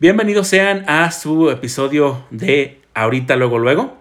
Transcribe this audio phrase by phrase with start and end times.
[0.00, 3.98] Bienvenidos sean a su episodio de Ahorita, luego, luego.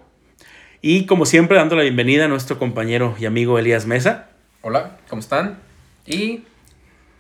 [0.79, 4.29] Y como siempre, dando la bienvenida a nuestro compañero y amigo Elías Mesa.
[4.61, 5.57] Hola, ¿cómo están?
[6.05, 6.43] Y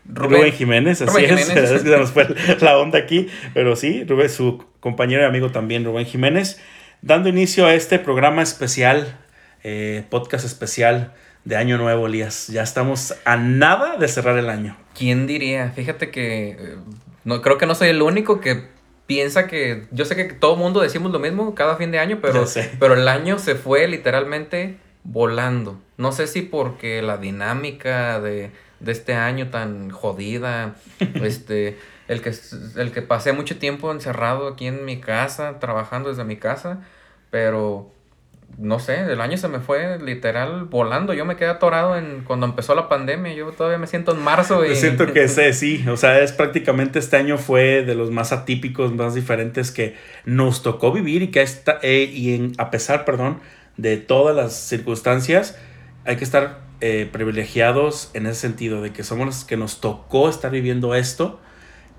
[0.05, 1.49] Rubén, Jiménez, así es.
[1.57, 2.27] es que se nos fue
[2.61, 6.61] la onda aquí, pero sí, Rubén, su compañero y amigo también, Rubén Jiménez,
[7.01, 9.17] dando inicio a este programa especial,
[9.63, 11.15] eh, podcast especial
[11.45, 12.45] de Año Nuevo, Elías.
[12.49, 14.77] Ya estamos a nada de cerrar el año.
[14.93, 15.71] ¿Quién diría?
[15.75, 16.75] Fíjate que eh,
[17.27, 18.63] no creo que no soy el único que
[19.05, 22.19] piensa que yo sé que todo el mundo decimos lo mismo cada fin de año,
[22.21, 22.45] pero
[22.79, 25.77] pero el año se fue literalmente volando.
[25.97, 30.75] No sé si porque la dinámica de, de este año tan jodida,
[31.15, 31.77] este
[32.07, 32.31] el que
[32.77, 36.79] el que pasé mucho tiempo encerrado aquí en mi casa, trabajando desde mi casa,
[37.29, 37.91] pero
[38.57, 41.13] no sé, el año se me fue literal volando.
[41.13, 43.33] Yo me quedé atorado en cuando empezó la pandemia.
[43.33, 44.65] Yo todavía me siento en marzo.
[44.65, 44.75] Y...
[44.75, 48.93] siento que ese sí, o sea, es prácticamente este año fue de los más atípicos,
[48.93, 53.41] más diferentes que nos tocó vivir y que está, eh, y en, a pesar, perdón,
[53.77, 55.57] de todas las circunstancias,
[56.05, 60.29] hay que estar eh, privilegiados en ese sentido, de que somos los que nos tocó
[60.29, 61.39] estar viviendo esto,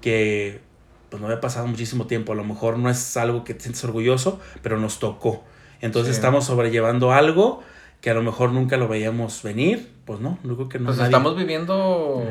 [0.00, 0.60] que
[1.08, 3.83] pues no había pasado muchísimo tiempo, a lo mejor no es algo que te sientes
[3.84, 5.44] orgulloso, pero nos tocó.
[5.80, 7.62] Entonces estamos sobrellevando algo
[8.00, 10.86] que a lo mejor nunca lo veíamos venir, pues no, no que no.
[10.86, 12.24] Pues estamos viviendo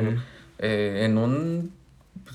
[0.60, 1.74] eh, en un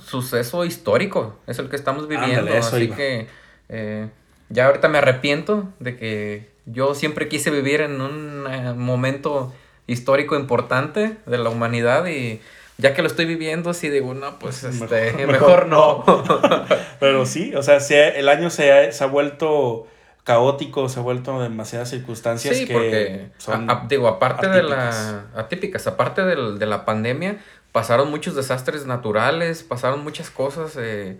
[0.04, 3.28] suceso histórico, es el que estamos viviendo, así que
[3.68, 4.08] eh,
[4.48, 9.52] ya ahorita me arrepiento de que yo siempre quise vivir en un eh, momento
[9.86, 12.40] histórico importante de la humanidad y
[12.78, 16.04] ya que lo estoy viviendo, así digo, no, pues este, mejor, no.
[17.00, 17.78] Pero sí, o sea,
[18.10, 19.86] el año se se ha vuelto
[20.24, 23.30] caótico, se ha vuelto demasiadas circunstancias sí, porque,
[23.88, 27.38] digo, aparte de la atípicas, aparte de, la pandemia,
[27.72, 30.76] pasaron muchos desastres naturales, pasaron muchas cosas.
[30.78, 31.18] Eh,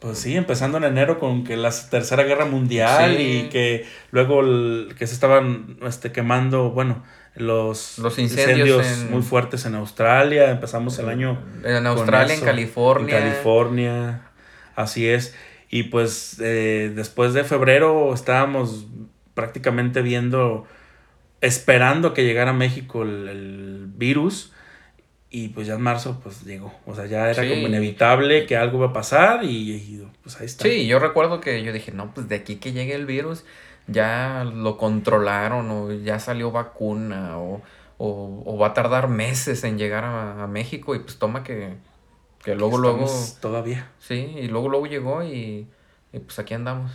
[0.00, 4.42] pues sí, empezando en enero con que la tercera guerra mundial y que luego
[4.96, 7.04] que se estaban este, quemando, bueno,
[7.34, 13.18] los, los incendios, muy fuertes en Australia, empezamos el año en Australia, en California.
[13.18, 14.22] En California,
[14.74, 15.34] así es.
[15.70, 18.86] Y pues eh, después de febrero estábamos
[19.34, 20.66] prácticamente viendo,
[21.40, 24.52] esperando que llegara a México el, virus.
[25.30, 26.72] Y pues ya en marzo pues llegó.
[26.86, 30.64] O sea, ya era como inevitable que algo iba a pasar y, pues ahí está.
[30.64, 33.44] Sí, yo recuerdo que yo dije, no, pues de aquí que llegue el virus
[33.88, 37.62] ya lo controlaron o ya salió vacuna o,
[37.96, 41.74] o, va a tardar meses en llegar a, a México y pues toma que
[42.42, 43.06] que luego, luego.
[43.40, 43.90] Todavía.
[43.98, 45.66] Sí, y luego, luego llegó y,
[46.12, 46.92] pues aquí andamos.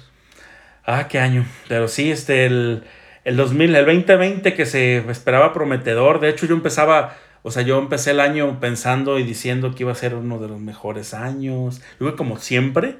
[0.85, 1.45] Ah, qué año.
[1.67, 2.83] Pero sí, este, el,
[3.23, 6.19] el 2000, el 2020 que se esperaba prometedor.
[6.19, 9.91] De hecho, yo empezaba, o sea, yo empecé el año pensando y diciendo que iba
[9.91, 11.81] a ser uno de los mejores años.
[11.99, 12.97] Luego, como siempre,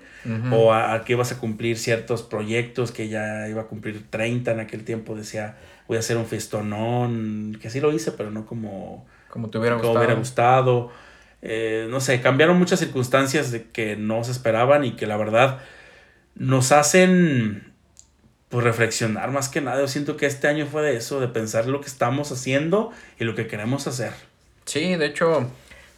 [0.52, 4.60] o a, que ibas a cumplir ciertos proyectos que ya iba a cumplir 30 en
[4.60, 5.16] aquel tiempo.
[5.16, 9.58] Decía, voy a hacer un festonón, que sí lo hice, pero no como, como te
[9.58, 10.92] hubiera como Hubiera gustado
[11.46, 15.60] eh, no sé, cambiaron muchas circunstancias de que no se esperaban y que la verdad
[16.36, 17.74] nos hacen
[18.48, 19.82] pues reflexionar más que nada.
[19.82, 23.26] Yo siento que este año fue de eso, de pensar lo que estamos haciendo y
[23.26, 24.14] lo que queremos hacer.
[24.64, 25.50] Sí, de hecho,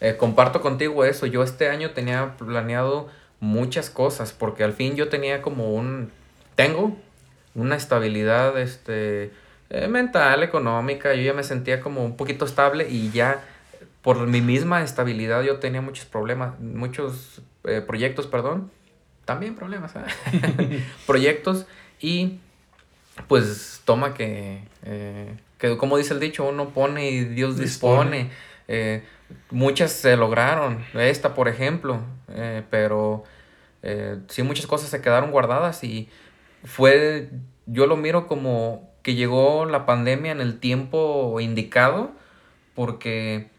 [0.02, 1.28] eh, comparto contigo eso.
[1.28, 3.08] Yo este año tenía planeado
[3.40, 6.12] muchas cosas porque al fin yo tenía como un...
[6.56, 6.98] Tengo
[7.54, 9.32] una estabilidad este,
[9.70, 11.14] eh, mental, económica.
[11.14, 13.44] Yo ya me sentía como un poquito estable y ya
[14.06, 18.70] por mi misma estabilidad yo tenía muchos problemas, muchos eh, proyectos, perdón,
[19.26, 20.84] también problemas, ¿eh?
[21.08, 21.66] proyectos
[22.00, 22.38] y
[23.28, 28.30] pues toma que, eh, que, como dice el dicho, uno pone y Dios dispone.
[29.50, 32.00] muchas se lograron, esta por ejemplo,
[32.70, 33.24] pero
[34.28, 36.10] sí muchas cosas se quedaron guardadas y
[36.64, 37.32] fue,
[37.66, 42.12] yo lo miro como que llegó la pandemia en el tiempo indicado
[42.76, 43.55] porque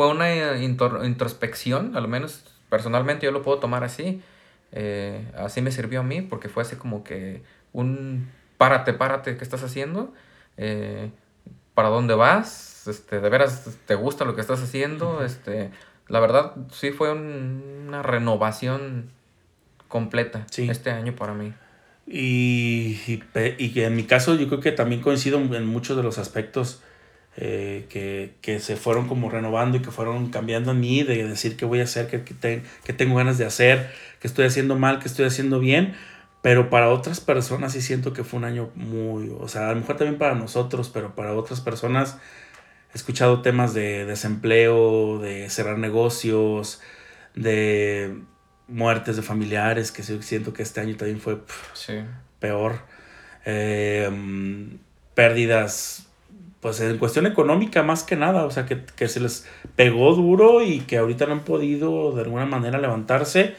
[0.00, 0.56] fue una
[1.04, 4.22] introspección, al menos personalmente yo lo puedo tomar así.
[4.72, 7.42] Eh, así me sirvió a mí porque fue así como que
[7.74, 10.14] un párate, párate, ¿qué estás haciendo?
[10.56, 11.10] Eh,
[11.74, 12.88] ¿Para dónde vas?
[12.88, 15.22] Este, ¿De veras te gusta lo que estás haciendo?
[15.22, 15.70] Este,
[16.08, 19.10] la verdad sí fue una renovación
[19.86, 21.52] completa este año para mí.
[22.06, 23.22] Y, y,
[23.58, 26.82] y, en mi caso yo creo que también coincido en muchos de los aspectos
[27.42, 27.86] eh,
[28.42, 31.80] que, se fueron como renovando y que fueron cambiando en mí, de decir qué voy
[31.80, 32.22] a hacer, qué,
[32.84, 33.90] qué, tengo ganas de hacer,
[34.20, 35.94] qué estoy haciendo mal, qué estoy haciendo bien.
[36.42, 39.80] Pero para otras personas sí siento que fue un año muy, o sea, a lo
[39.80, 42.18] mejor también para nosotros, pero para otras personas
[42.92, 46.82] he escuchado temas de desempleo, de cerrar negocios,
[47.34, 48.20] de
[48.68, 51.38] muertes de familiares, que siento que este año también fue
[52.38, 52.80] peor.
[53.46, 54.78] Em,
[55.14, 56.09] pérdidas,
[56.60, 60.62] pues en cuestión económica más que nada, o sea, que, que, se les pegó duro
[60.62, 63.54] y que ahorita no han podido de alguna manera levantarse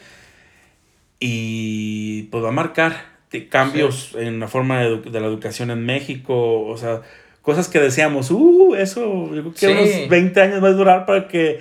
[1.18, 3.12] y pues va a marcar
[3.48, 7.02] cambios en la forma de, de, la educación en México, o sea,
[7.40, 11.28] cosas que decíamos, uh, eso, yo creo que unos 20 años va a durar para
[11.28, 11.60] que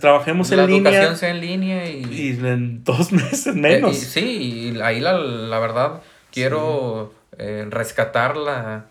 [0.00, 0.90] trabajemos en línea.
[0.90, 2.04] La educación sea en línea y...
[2.10, 3.96] Y en dos meses menos.
[3.96, 6.02] sí, y ahí la, la verdad
[6.32, 8.86] quiero eh, rescatar la,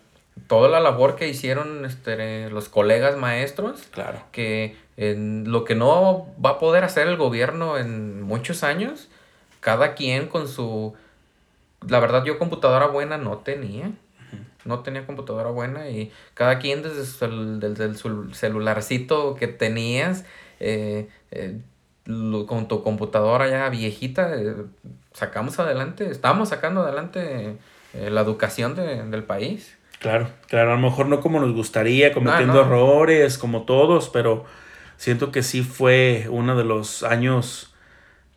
[0.48, 3.88] toda la labor que hicieron este, los colegas maestros.
[3.92, 4.22] Claro.
[4.32, 9.08] Que en lo que no va a poder hacer el gobierno en muchos años,
[9.60, 10.94] cada quien con su...
[11.88, 13.92] La verdad yo computadora buena no tenía.
[14.66, 20.26] No tenía computadora buena y cada quien desde, su, desde el celularcito que tenías,
[20.60, 21.58] eh, eh,
[22.06, 24.56] con tu computadora ya viejita, eh,
[25.14, 27.58] sacamos adelante, estamos sacando adelante
[27.94, 29.79] la educación del país.
[30.00, 34.46] Claro, claro, a lo mejor no como nos gustaría, cometiendo ah, errores, como todos, pero
[34.98, 37.74] siento que sí fue uno de los años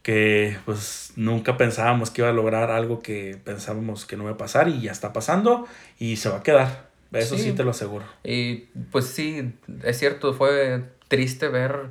[0.03, 4.37] que pues nunca pensábamos que iba a lograr algo que pensábamos que no iba a
[4.37, 5.67] pasar y ya está pasando
[5.99, 6.91] y se va a quedar.
[7.12, 8.05] Eso sí, te lo aseguro.
[8.25, 9.53] Y pues sí,
[9.85, 11.91] es cierto, fue triste ver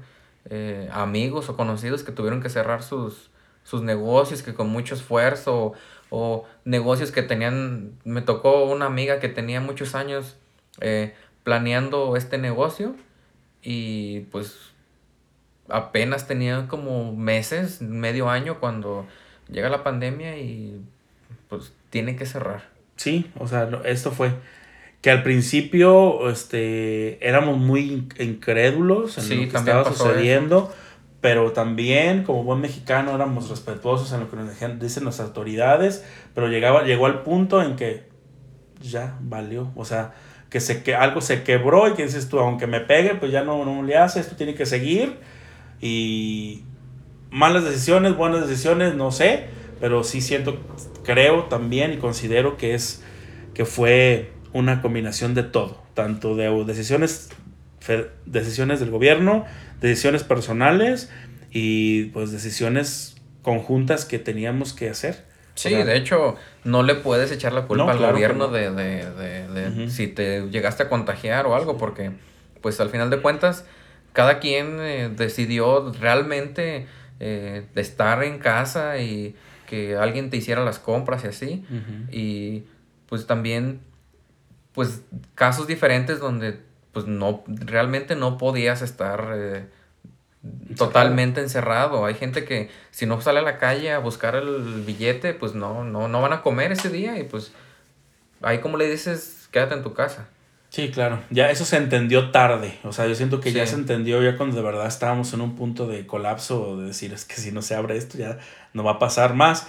[0.50, 3.30] eh, amigos o conocidos que tuvieron que cerrar sus,
[3.64, 5.74] sus negocios, que con mucho esfuerzo,
[6.12, 10.38] o, negocios que tenían, me tocó una amiga que tenía muchos años
[10.80, 12.96] eh, planeando este negocio
[13.64, 14.72] y pues
[15.70, 19.08] apenas tenía como meses, medio año cuando
[19.50, 20.80] llega la pandemia y
[21.50, 22.70] pues tiene que cerrar.
[22.98, 24.34] Sí, o sea, esto fue
[25.02, 30.72] que al principio este, éramos muy incrédulos en lo que estaba sucediendo,
[31.22, 36.04] pero también como buen mexicano éramos respetuosos en lo que nos dicen las autoridades,
[36.34, 38.10] pero llegaba, llegó al punto en que
[38.82, 40.14] ya valió, o sea,
[40.50, 43.44] que, se, que algo se quebró y que dices tú, aunque me pegue, pues ya
[43.44, 45.18] no, no le hace, esto tiene que seguir
[45.80, 46.64] y
[47.30, 49.46] malas decisiones, buenas decisiones, no sé,
[49.80, 50.60] pero sí siento,
[51.04, 53.04] creo también y considero que es
[53.54, 57.30] que fue una combinación de todo, tanto de decisiones,
[58.26, 59.46] decisiones del gobierno,
[59.82, 61.12] decisiones personales
[61.52, 65.26] y pues decisiones conjuntas que teníamos que hacer.
[65.56, 70.08] Sí, de hecho, no le puedes echar la culpa al gobierno de, de, de, si
[70.08, 72.12] te llegaste a contagiar o algo, porque
[72.62, 73.66] pues al final de cuentas,
[74.14, 76.88] cada quien eh, decidió realmente
[77.20, 79.36] eh, estar en casa y
[79.68, 81.66] que alguien te hiciera las compras y así.
[82.12, 82.64] Y
[83.08, 83.82] pues también
[84.74, 85.02] pues
[85.36, 86.60] casos diferentes donde
[86.94, 89.66] pues no, realmente no podías estar eh,
[90.78, 92.06] totalmente encerrado.
[92.06, 95.84] Hay gente que si no sale a la calle a buscar el billete, pues no,
[95.84, 97.54] no, no van a comer ese día y pues
[98.42, 100.28] ahí como le dices, quédate en tu casa.
[100.70, 101.20] Sí, claro.
[101.30, 102.80] Ya eso se entendió tarde.
[102.84, 105.58] O sea, yo siento que ya se entendió ya cuando de verdad estábamos en un
[105.58, 108.40] punto de colapso, de decir, es que si no se abre esto ya
[108.74, 109.68] no va a pasar más.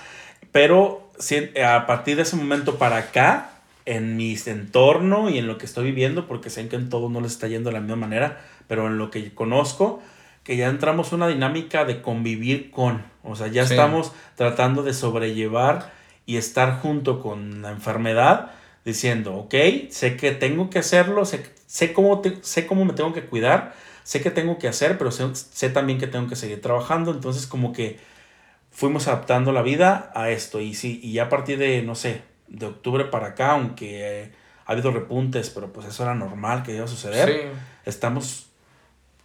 [0.52, 1.10] Pero
[1.64, 3.51] a partir de ese momento para acá,
[3.84, 7.20] en mi entorno y en lo que estoy viviendo, porque sé que en todo no
[7.20, 10.02] les está yendo de la misma manera, pero en lo que conozco,
[10.44, 14.92] que ya entramos en una dinámica de convivir con, o sea, ya estamos tratando de
[14.92, 15.92] sobrellevar
[16.26, 18.52] y estar junto con la enfermedad,
[18.84, 19.54] diciendo, ok,
[19.90, 24.20] sé que tengo que hacerlo, sé, sé, cómo, sé cómo me tengo que cuidar, sé
[24.20, 27.72] que tengo que hacer, pero sé, sé también que tengo que seguir trabajando, entonces como
[27.72, 27.98] que
[28.72, 30.60] fuimos adaptando la vida a esto.
[30.60, 34.32] Y sí, y ya a partir de, no sé, de octubre para acá, aunque
[34.64, 37.50] ha habido repuntes, pero pues eso era normal que iba a suceder.
[37.84, 38.46] Estamos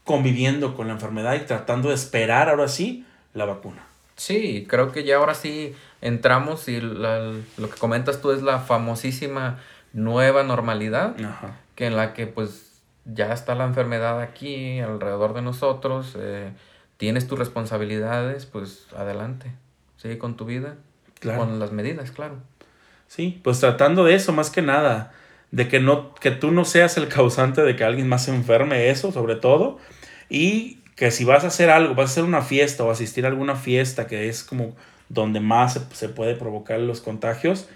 [0.03, 3.83] conviviendo con la enfermedad y tratando de esperar ahora sí la vacuna.
[4.15, 9.59] Sí, creo que ya ahora sí entramos y lo que comentas tú es la famosísima
[9.93, 11.15] nueva normalidad,
[11.75, 16.51] que en la que pues ya está la enfermedad aquí alrededor de nosotros, eh,
[16.97, 19.51] tienes tus responsabilidades, pues adelante,
[19.97, 20.75] sigue con tu vida,
[21.21, 22.37] con las medidas, claro.
[23.07, 25.13] Sí, pues tratando de eso más que nada,
[25.51, 28.89] de que, no, que tú no seas el causante de que alguien más se enferme,
[28.89, 29.79] eso sobre todo,
[30.29, 33.29] y que si vas a hacer algo, vas a hacer una fiesta o asistir a
[33.29, 34.75] alguna fiesta que es como
[35.09, 37.69] donde más se, puede provocar los contagios,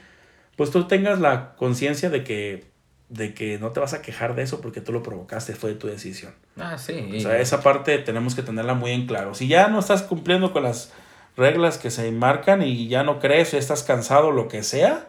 [0.58, 2.66] pues tú tengas la conciencia de que,
[3.10, 5.88] de que no te vas a quejar de eso porque tú lo provocaste, fue tu
[5.88, 6.34] decisión.
[6.58, 7.10] Ah, sí.
[7.16, 9.34] O sea, esa parte tenemos que tenerla muy en claro.
[9.34, 10.92] Si ya no estás cumpliendo con las
[11.38, 15.08] reglas que se marcan y ya no crees, o estás cansado, lo que sea,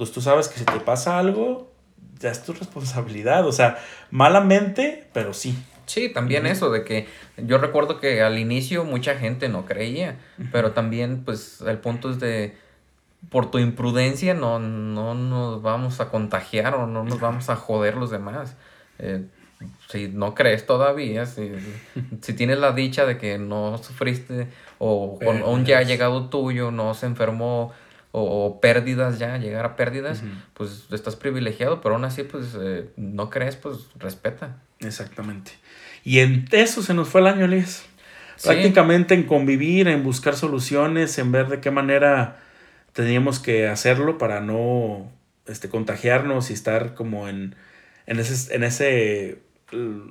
[0.00, 1.70] pues tú sabes que si te pasa algo,
[2.20, 3.46] ya es tu responsabilidad.
[3.46, 3.76] O sea,
[4.10, 5.54] malamente, pero sí.
[5.84, 10.16] Sí, también eso, de que yo recuerdo que al inicio mucha gente no creía,
[10.52, 12.56] pero también pues el punto es de,
[13.28, 17.96] por tu imprudencia no, no nos vamos a contagiar o no nos vamos a joder
[17.96, 18.56] los demás.
[19.00, 19.26] Eh,
[19.90, 21.52] si no crees todavía, si,
[22.22, 26.94] si, tienes la dicha de que no sufriste o con un ya llegado tuyo no
[26.94, 27.74] se enfermó
[28.12, 30.22] o, pérdidas ya, llegar a pérdidas,
[30.54, 34.56] pues estás privilegiado, pero aún así pues eh, no crees, pues respeta.
[34.80, 35.52] Exactamente.
[36.02, 37.86] Y en eso se nos fue el año, Elias.
[38.42, 42.38] Prácticamente en convivir, en buscar soluciones, en ver de qué manera
[42.94, 45.12] teníamos que hacerlo para no
[45.46, 47.54] este, contagiarnos y estar como en,
[48.06, 49.38] en, ese, en ese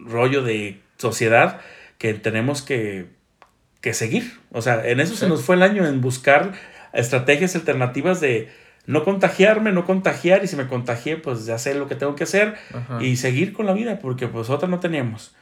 [0.06, 1.60] rollo de sociedad
[1.98, 3.08] que tenemos que,
[3.82, 4.40] que seguir.
[4.52, 6.54] O sea, en eso se nos fue el año, en buscar
[6.94, 8.50] estrategias alternativas de
[8.86, 12.24] no contagiarme, no contagiar, y si me contagié, pues ya sé lo que tengo que
[12.24, 12.56] hacer
[13.00, 15.36] y seguir con la vida, porque pues otra no teníamos.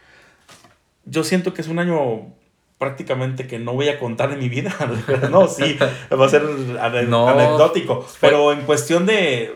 [1.06, 2.34] Yo siento que es un año
[2.78, 4.76] prácticamente que no voy a contar en mi vida.
[5.32, 5.78] no, sí,
[6.12, 6.44] va a ser
[6.80, 8.06] anecdótico.
[8.20, 9.56] Pero en cuestión de,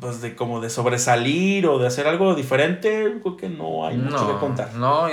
[0.00, 4.32] pues de como de sobresalir o de hacer algo diferente, creo que no hay mucho
[4.32, 4.74] que contar.
[4.74, 5.08] No,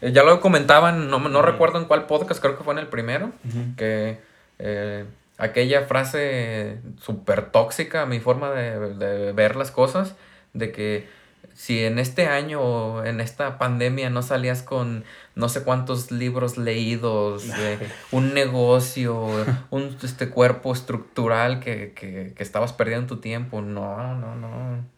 [0.00, 3.32] ya lo comentaban, no, no recuerdo en cuál podcast, creo que fue en el primero,
[3.76, 4.20] que
[4.58, 5.04] eh,
[5.44, 10.16] aquella frase súper tóxica, a mi forma de, de, ver las cosas,
[10.52, 11.06] de que
[11.54, 16.56] si en este año o en esta pandemia no salías con no sé cuántos libros
[16.56, 17.46] leídos,
[18.10, 19.28] un negocio,
[19.70, 24.94] un este cuerpo estructural que, que, que estabas perdiendo tu tiempo, no, no, no.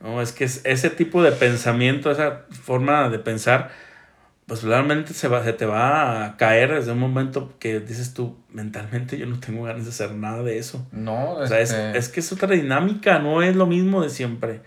[0.00, 3.70] No, es que ese tipo de pensamiento, esa forma de pensar,
[4.50, 8.36] pues realmente se, va, se te va a caer desde un momento que dices tú,
[8.52, 10.84] mentalmente yo no tengo ganas de hacer nada de eso.
[10.90, 14.10] No, o sea, es, este es, que es otra dinámica, no es lo mismo de
[14.10, 14.62] siempre.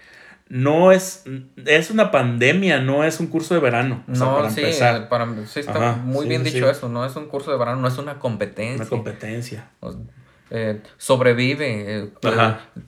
[0.47, 1.25] No es,
[1.65, 4.05] es una pandemia, no es un curso de verano.
[4.07, 5.09] no, para sí, empezar.
[5.09, 7.97] Para, sí, está muy bien dicho eso, no es un curso de verano, no es
[7.97, 8.83] una competencia.
[8.83, 9.67] Una competencia.
[10.49, 12.09] Eh, sobrevive, eh,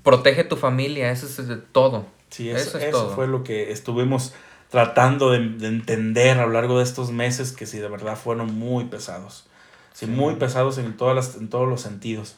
[0.01, 2.05] protege tu familia, eso es todo.
[2.29, 4.33] Sí, eso, eso, eso fue lo que estuvimos
[4.69, 8.85] tratando de, entender a lo largo de estos meses que sí, de verdad fueron muy
[8.85, 9.47] pesados.
[9.93, 12.35] Sí, muy pesados en, todas las, en todos los sentidos.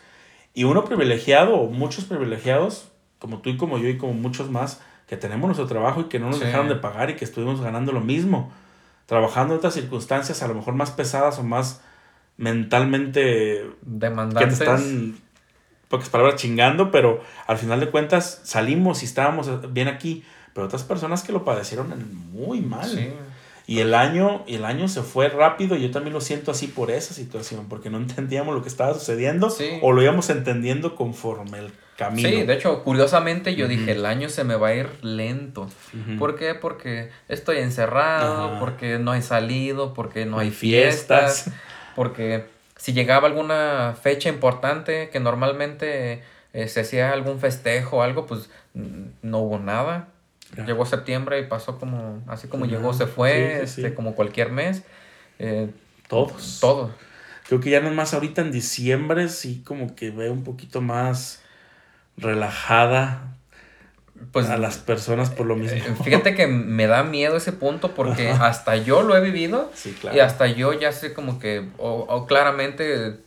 [0.54, 5.18] Y uno privilegiado, muchos privilegiados, como tú y como yo y como muchos más, que
[5.18, 8.02] tenemos nuestro trabajo y que no nos dejaron de pagar y que estuvimos ganando lo
[8.02, 8.52] mismo.
[9.06, 11.82] Trabajando en otras circunstancias a lo mejor más pesadas o más
[12.36, 14.60] mentalmente demandantes.
[14.60, 15.18] Que te están,
[15.90, 20.24] pocas palabras, chingando, pero al final de cuentas salimos y estábamos bien aquí
[20.58, 21.94] pero otras personas que lo padecieron
[22.32, 23.14] muy mal.
[23.68, 26.90] Y el año, el año se fue rápido y yo también lo siento así por
[26.90, 31.72] esa situación, porque no entendíamos lo que estaba sucediendo o lo íbamos entendiendo conforme el
[31.96, 32.28] camino.
[32.28, 35.70] Sí, de hecho, curiosamente yo dije, el año se me va a ir lento.
[36.18, 36.56] ¿Por qué?
[36.56, 41.52] Porque estoy encerrado, porque no he salido, porque no hay fiestas,
[41.96, 42.48] porque
[42.78, 48.50] si llegaba alguna fecha importante que normalmente eh, se hacía algún festejo o algo, pues
[49.22, 50.10] no hubo nada.
[50.66, 54.84] Llegó septiembre y pasó como, así como llegó, se fue, este, como cualquier mes.
[55.40, 55.70] Eh,
[56.08, 56.60] Todos.
[56.62, 56.92] Todo.
[57.48, 61.42] Creo que ya no más ahorita en diciembre, sí, como que veo un poquito más
[62.18, 63.37] relajada
[64.32, 66.04] pues, a las personas por lo eh, mismo.
[66.04, 69.72] Fíjate que me da miedo ese punto porque hasta yo lo he vivido
[70.14, 73.18] y hasta yo ya sé como que, o, claramente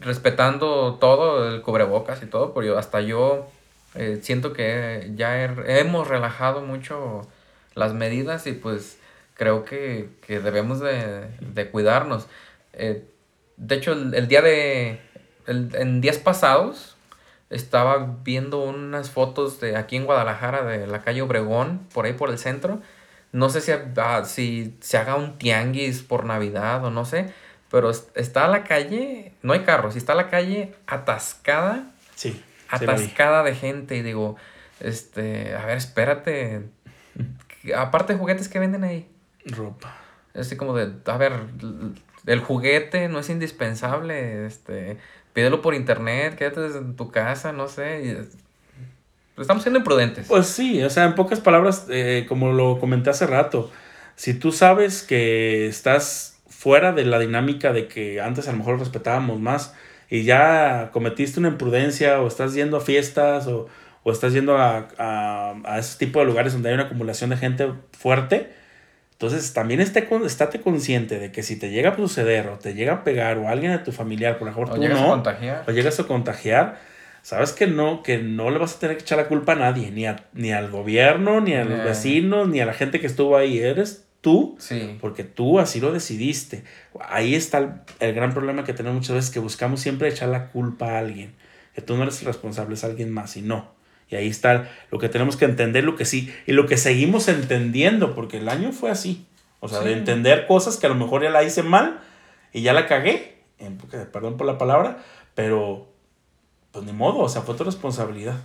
[0.00, 3.48] respetando todo, el cubrebocas y todo, pero hasta yo
[3.94, 7.26] eh, siento que ya hemos relajado mucho
[7.74, 8.98] las medidas y pues
[9.34, 12.26] creo que, debemos de, cuidarnos.
[12.74, 13.04] Eh,
[13.56, 15.00] de hecho, el, día de...
[15.46, 16.91] en días pasados
[17.52, 22.30] estaba viendo unas fotos de aquí en Guadalajara, de la calle Obregón, por ahí por
[22.30, 22.80] el centro.
[23.30, 27.32] No sé si, ah, si se haga un tianguis por Navidad o no sé,
[27.70, 31.84] pero está la calle, no hay carros, está la calle atascada.
[32.14, 32.42] Sí
[32.72, 34.36] atascada de gente y digo,
[34.80, 36.62] este, a ver, espérate.
[37.76, 39.08] Aparte de juguetes que venden ahí.
[39.44, 39.96] Ropa.
[40.34, 41.32] Así como de, a ver,
[42.26, 44.96] el juguete no es indispensable, este,
[45.32, 48.26] pídelo por internet, quédate en tu casa, no sé.
[49.38, 50.26] Estamos siendo imprudentes.
[50.28, 53.70] Pues sí, o sea, en pocas palabras, eh, como lo comenté hace rato,
[54.14, 58.78] si tú sabes que estás fuera de la dinámica de que antes a lo mejor
[58.78, 59.74] respetábamos más,
[60.12, 63.68] y ya cometiste una imprudencia o estás yendo a fiestas o,
[64.04, 68.52] estás yendo a, a, ese tipo de lugares donde hay una acumulación de gente fuerte,
[69.22, 72.92] entonces también esté, estate consciente de que si te llega a suceder o te llega
[72.94, 75.64] a pegar o alguien de tu familiar, por ejemplo, tú no, a contagiar.
[75.68, 76.80] o llegas a contagiar,
[77.22, 79.92] sabes que no, que no le vas a tener que echar la culpa a nadie,
[79.92, 83.36] ni, a, ni al gobierno, ni a los vecinos, ni a la gente que estuvo
[83.36, 83.60] ahí.
[83.60, 84.98] Eres tú, Sí.
[85.00, 86.64] porque tú así lo decidiste.
[87.08, 87.68] Ahí está el,
[88.00, 91.32] el gran problema que tenemos muchas veces, que buscamos siempre echar la culpa a alguien,
[91.76, 93.70] que tú no eres el responsable, es alguien más, y no.
[94.12, 97.28] Y ahí está lo que tenemos que entender, lo que sí, y lo que seguimos
[97.28, 99.26] entendiendo, porque el año fue así.
[99.60, 99.98] O sea, de Sí.
[99.98, 102.00] entender cosas que a lo mejor ya la hice mal
[102.52, 104.98] y ya la cagué, en- perdón por la palabra,
[105.34, 105.88] pero
[106.72, 108.36] pues ni modo, o sea, fue tu responsabilidad.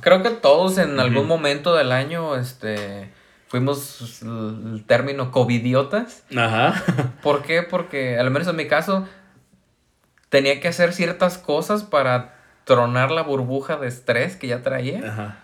[0.00, 1.26] Creo que todos en algún Ujú.
[1.26, 3.10] momento del año, este,
[3.48, 6.22] fuimos el término covidiotas.
[6.34, 6.82] Ajá.
[7.22, 7.62] ¿Por qué?
[7.62, 9.06] Porque, al menos en mi caso,
[10.30, 12.35] tenía que hacer ciertas cosas para
[12.66, 15.08] tronar la burbuja de estrés que ya traía.
[15.08, 15.36] Ajá.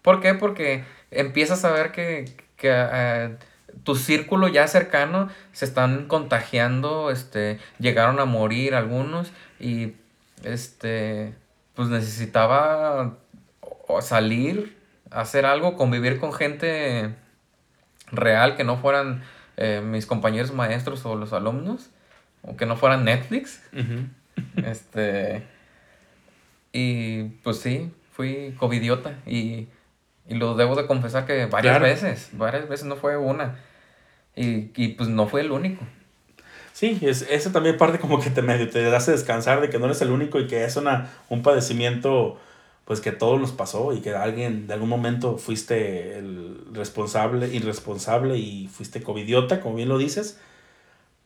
[0.00, 0.34] ¿Por qué?
[0.34, 2.24] Porque empiezas a ver que,
[2.56, 3.36] que, eh,
[3.84, 9.92] tu círculo ya cercano se están contagiando, este, llegaron a morir algunos y,
[10.42, 11.34] este,
[11.74, 13.18] pues necesitaba
[14.00, 14.74] salir,
[15.10, 17.14] hacer algo, convivir con gente
[18.10, 19.22] real, que no fueran
[19.58, 21.90] eh, mis compañeros maestros o los alumnos,
[22.40, 23.62] o que no fueran Netflix.
[24.56, 25.44] Este.
[26.72, 29.18] Y pues sí, fui covidiota.
[29.26, 29.66] Y,
[30.28, 31.84] y lo debo de confesar que varias Claro.
[31.84, 33.58] veces, varias veces no fue una.
[34.36, 35.84] Y, y pues no fue el único.
[36.72, 39.86] Sí, es, eso también parte como que te medio te hace descansar de que no
[39.86, 42.38] eres el único y que es una, un padecimiento
[42.86, 47.48] pues que a todos nos pasó y que alguien de algún momento fuiste el responsable,
[47.48, 50.40] irresponsable y fuiste covidiota, como bien lo dices.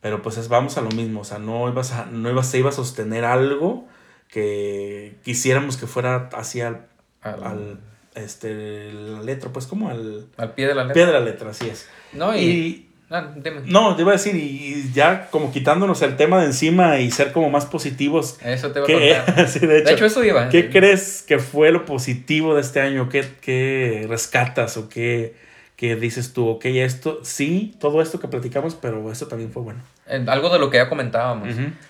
[0.01, 2.59] Pero pues es, vamos a lo mismo, o sea, no ibas a, no ibas, se
[2.59, 3.87] iba a sostener algo
[4.29, 6.77] que quisiéramos que fuera hacia al,
[7.21, 7.79] Al, al,
[8.15, 10.93] este, la letra, pues como al al pie de la letra.
[10.93, 11.87] pie de la letra, así es.
[12.13, 12.39] No, y.
[12.39, 13.29] Y, ah,
[13.65, 17.31] no, te iba a decir, y ya como quitándonos el tema de encima y ser
[17.33, 18.37] como más positivos.
[18.43, 19.47] Eso te voy ¿Qué, a contar.
[19.49, 20.49] sí, de hecho, De hecho, eso iba.
[20.49, 23.09] ¿qué crees que fue lo positivo de este año?
[23.09, 25.35] ¿Qué, qué rescatas o qué,
[25.75, 26.47] qué dices tú?
[26.47, 29.81] Ok, esto, sí, todo esto que platicamos, pero esto también fue bueno.
[30.07, 31.49] Eh, Algo de lo que ya comentábamos.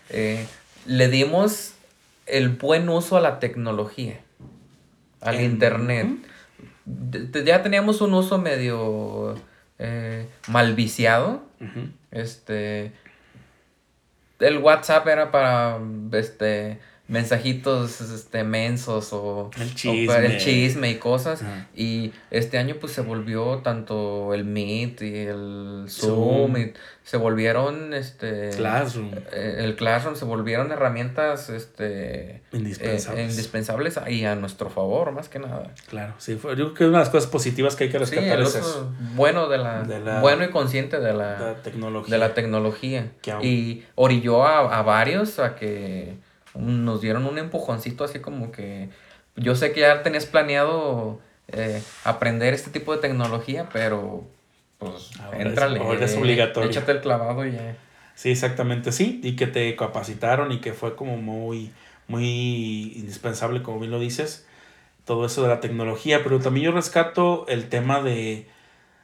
[0.10, 0.46] Eh,
[0.88, 1.75] le dimos
[2.26, 4.20] el buen uso a la tecnología,
[5.22, 6.08] al En- internet.
[7.46, 9.36] Ya teníamos un uso medio
[9.80, 11.44] eh, mal viciado.
[11.60, 11.90] Ujú.
[12.12, 12.92] Este.
[14.40, 15.80] El WhatsApp era para
[16.12, 20.08] este mensajitos este mensos o El o chisme.
[20.08, 21.68] para el chisme y cosas Ajá.
[21.76, 26.16] y este año pues se volvió tanto el Meet y el Zoom.
[26.54, 29.12] Zoom y se volvieron este Classroom.
[29.32, 33.30] eh, el Classroom se volvieron herramientas este eh, Indispensables.
[33.32, 36.90] indispensables y a nuestro favor más que nada Claro, sí, fue, yo creo que es
[36.90, 39.60] una de las cosas positivas que hay que sí rescatar el es eso, bueno de
[39.60, 42.12] la, De la- bueno y consciente de la, la tecnología.
[42.12, 46.25] de la tecnología Que y orilló a, a varios a que
[46.58, 48.90] nos dieron un empujoncito así como que
[49.36, 54.24] yo sé que ya tenías planeado eh, aprender este tipo de tecnología pero
[54.80, 56.70] pues Ahora es- éntrale ahora es eh, obligatorio.
[56.70, 57.76] échate el clavado y ya
[58.16, 61.72] Sí, exactamente, sí, y que te capacitaron y que fue como muy,
[62.08, 64.48] muy indispensable, como bien lo dices,
[65.06, 68.48] todo eso de la tecnología, pero también yo rescato el tema de,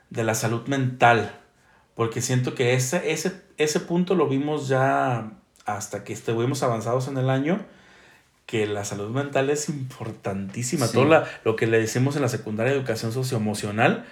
[0.09, 1.33] de la salud mental,
[1.95, 5.31] porque siento que ese, ese, ese punto lo vimos ya
[5.65, 7.59] hasta que estuvimos avanzados en el año,
[8.45, 10.93] que la salud mental es importantísima, Sí.
[10.93, 14.05] todo la- lo que le decimos en la secundaria educación socioemocional,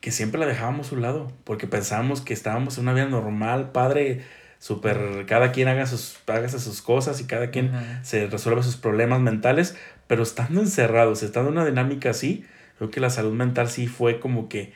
[0.00, 3.70] que siempre la dejábamos a un lado, porque pensábamos que estábamos en una vida normal,
[3.70, 4.24] padre,
[4.58, 9.20] súper, cada quien haga sus, hágase sus cosas y cada quien se resuelve sus problemas
[9.20, 12.44] mentales, pero estando encerrados, estando en una dinámica así,
[12.78, 14.72] creo que la salud mental sí fue como que,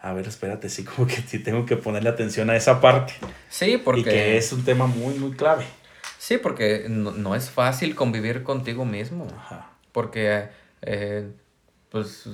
[0.00, 3.14] a ver, espérate, sí, como que sí tengo que ponerle atención a esa parte,
[3.48, 5.64] sí porque y que es un tema muy, muy clave.
[6.18, 9.70] sí porque no, no es fácil convivir contigo mismo Ajá.
[9.92, 10.48] porque
[10.82, 11.28] eh,
[11.90, 12.28] pues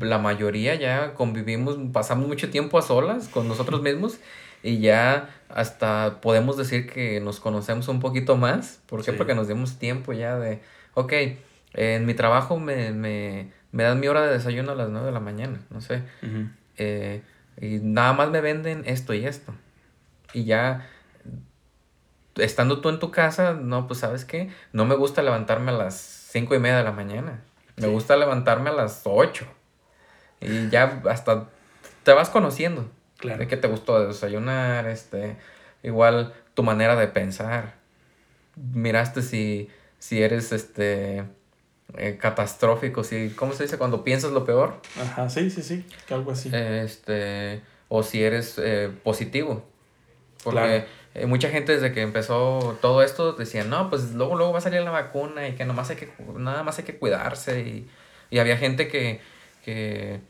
[0.00, 4.18] la mayoría ya convivimos, pasamos mucho tiempo a solas con nosotros mismos
[4.62, 8.80] y ya hasta podemos decir que nos conocemos un poquito más.
[8.86, 9.10] ¿Por qué?
[9.10, 9.16] Sí.
[9.18, 10.60] Porque nos dimos tiempo ya de,
[10.94, 11.12] ok,
[11.74, 15.12] en mi trabajo me, me, me dan mi hora de desayuno a las 9 de
[15.12, 16.02] la mañana, no sé.
[16.22, 16.48] Ujú.
[16.78, 17.22] Eh,
[17.60, 19.54] y nada más me venden esto y esto.
[20.32, 20.86] Y ya,
[22.36, 25.94] estando tú en tu casa, no, pues sabes qué, no me gusta levantarme a las
[25.94, 27.40] cinco y media de la mañana.
[27.76, 27.92] Me Sí.
[27.92, 29.46] gusta levantarme a las 8.
[30.40, 31.48] Y ya hasta
[32.02, 32.88] te vas conociendo.
[33.18, 33.38] Claro.
[33.38, 35.36] De qué te gustó desayunar, este,
[35.82, 37.74] igual tu manera de pensar.
[38.56, 41.24] Miraste si, si eres este
[41.96, 43.78] eh, catastrófico, si, ¿cómo se dice?
[43.78, 44.80] Cuando piensas lo peor.
[45.00, 46.50] Ajá, sí, sí, sí, que algo así.
[46.52, 49.64] Este, o si eres eh, positivo.
[50.42, 50.84] Porque Claro.
[51.14, 54.62] eh, mucha gente desde que empezó todo esto decía, no, pues luego, luego va a
[54.62, 57.60] salir la vacuna y que nomás hay que, nada más hay que cuidarse.
[57.60, 57.88] Y,
[58.30, 59.20] y había gente que,
[59.64, 60.20] que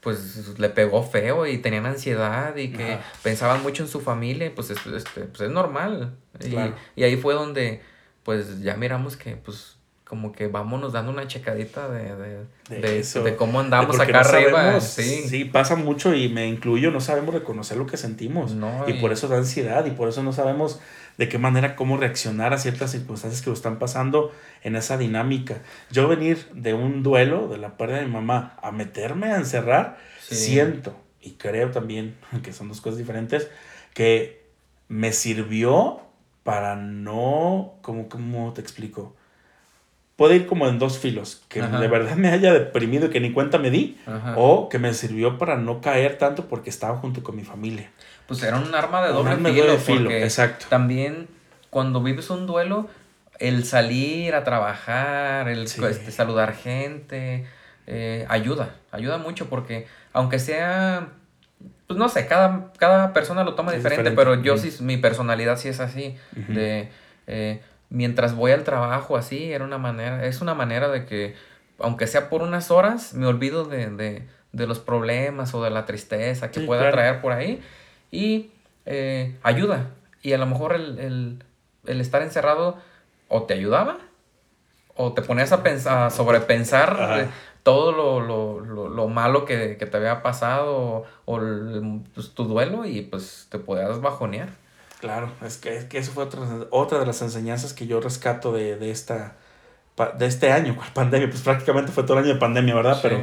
[0.00, 4.70] pues le pegó feo y tenían ansiedad y que pensaban mucho en su familia, pues,
[4.70, 4.90] este,
[5.22, 6.14] pues es normal.
[6.40, 6.56] Y,
[7.00, 7.80] y, ahí fue donde
[8.22, 9.73] pues ya miramos que pues
[10.04, 14.80] como que vámonos dando una checadita de, de, de, de cómo andamos acá arriba.
[14.80, 15.24] Sí.
[15.28, 18.54] sí, pasa mucho y me incluyo, no sabemos reconocer lo que sentimos.
[18.86, 20.80] y, por eso da ansiedad y por eso no sabemos
[21.16, 25.62] de qué manera, cómo reaccionar a ciertas circunstancias que nos están pasando en esa dinámica.
[25.90, 29.98] Yo venir de un duelo, de la pérdida de mi mamá, a meterme a encerrar,
[30.20, 33.50] siento y creo también, que son dos cosas diferentes,
[33.94, 34.44] que
[34.88, 36.02] me sirvió
[36.42, 39.16] para no, ¿cómo, cómo te explico?
[40.16, 43.32] Puede ir como en dos filos, que de verdad me haya deprimido y que ni
[43.32, 43.98] cuenta me di,
[44.36, 47.90] o que me sirvió para no caer tanto porque estaba junto con mi familia.
[48.26, 50.66] Pues era un arma de doble filo, filo exacto.
[50.68, 51.28] también
[51.70, 52.88] cuando vives un duelo,
[53.40, 57.46] el salir a trabajar, el este, saludar gente,
[57.86, 61.08] eh, ayuda, ayuda mucho porque aunque sea,
[61.88, 65.68] pues no sé, cada, cada persona lo toma diferente, pero yo sí, mi personalidad sí
[65.68, 66.16] es así,
[66.48, 66.88] de...
[67.26, 67.60] Eh,
[67.94, 71.34] mientras voy al trabajo así, era una manera, es una manera de que,
[71.78, 76.60] aunque sea por unas horas, me olvido de, los problemas o de la tristeza que
[76.60, 77.62] pueda traer por ahí
[78.10, 78.50] y
[78.84, 79.90] eh, ayuda.
[80.22, 81.42] Y a lo mejor el,
[81.86, 82.78] estar encerrado
[83.28, 83.98] o te ayudaba
[84.96, 87.30] o te ponías a pensar, a sobrepensar
[87.62, 91.40] todo lo, malo que, te había pasado o,
[92.14, 94.63] pues, tu duelo y pues te podías bajonear.
[95.04, 96.40] Claro, es que, que eso fue otra,
[96.70, 99.36] otra de las enseñanzas que yo rescato de, de esta
[100.18, 102.98] de este año, pandemia, pues prácticamente fue todo el año de pandemia, ¿verdad?
[103.02, 103.22] Pero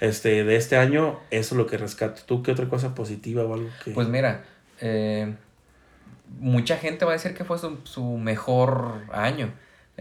[0.00, 2.22] este, de este año, eso es lo que rescato.
[2.24, 3.90] ¿Tú qué otra cosa positiva o algo que...?
[3.90, 4.44] Pues mira,
[4.80, 5.34] eh,
[6.38, 9.52] mucha gente va a decir que fue su, su mejor año.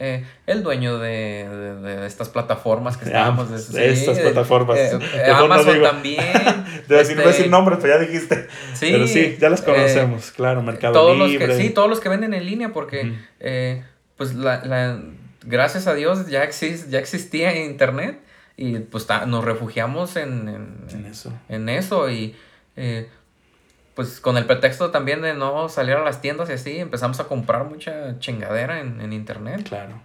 [0.01, 1.45] Eh, el dueño de,
[1.81, 3.49] de, estas plataformas que estábamos.
[3.73, 4.79] De, estas plataformas.
[4.79, 4.97] Eh,
[5.35, 6.23] Amazon también.
[6.87, 8.47] de decir, no decir este, nombres, pero ya dijiste.
[8.73, 11.47] Sí, pero sí, ya las conocemos, claro, Mercado todos Libre.
[11.47, 13.83] Los que, sí, todos los que venden en línea, porque eh,
[14.15, 15.01] pues la, la,
[15.43, 18.19] gracias a Dios ya, exist, ya existía Internet
[18.55, 21.33] y pues nos refugiamos en, en, en, eso.
[21.49, 22.35] En eso y
[23.99, 27.25] pues con el pretexto también de no salir a las tiendas y así, empezamos a
[27.25, 29.67] comprar mucha chingadera en, internet.
[29.67, 30.01] Claro.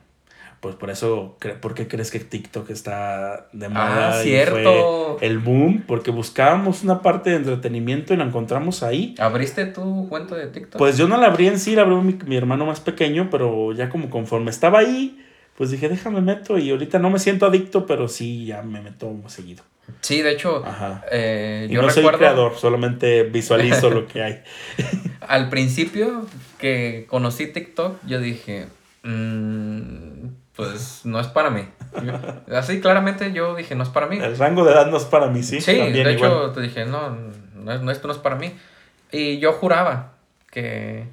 [0.58, 4.18] Pues por eso, ¿por qué crees que TikTok está de moda?
[4.18, 5.18] Ah, cierto.
[5.20, 9.14] el boom, porque buscábamos una parte de entretenimiento y la encontramos ahí.
[9.20, 10.76] ¿Abriste tu cuenta de TikTok?
[10.76, 13.70] Pues yo no la abrí en sí, la abrió mi, mi hermano más pequeño, pero
[13.74, 15.24] ya como conforme estaba ahí,
[15.56, 19.14] pues dije, déjame meto y ahorita no me siento adicto, pero sí ya me meto
[19.28, 19.62] seguido.
[20.00, 20.62] Sí, de hecho,
[21.10, 24.42] eh, yo no soy creador, solamente visualizo lo que hay.
[25.20, 26.26] Al principio
[26.58, 28.66] que conocí TikTok, yo dije,
[29.02, 31.66] mm, pues no es para mí.
[32.54, 34.18] así claramente yo dije, no es para mí.
[34.18, 35.60] El rango de edad no es para mí, sí.
[35.60, 37.16] Sí, de hecho te dije, no,
[37.54, 38.52] no, esto no es para mí.
[39.10, 40.12] Y yo juraba
[40.50, 41.06] que,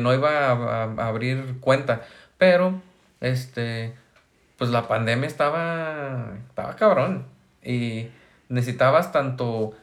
[0.00, 2.02] no iba a, a abrir cuenta,
[2.36, 2.80] pero
[3.20, 3.94] este,
[4.56, 7.37] pues la pandemia estaba, estaba cabrón.
[7.62, 8.08] Y
[8.48, 9.74] necesitabas tanto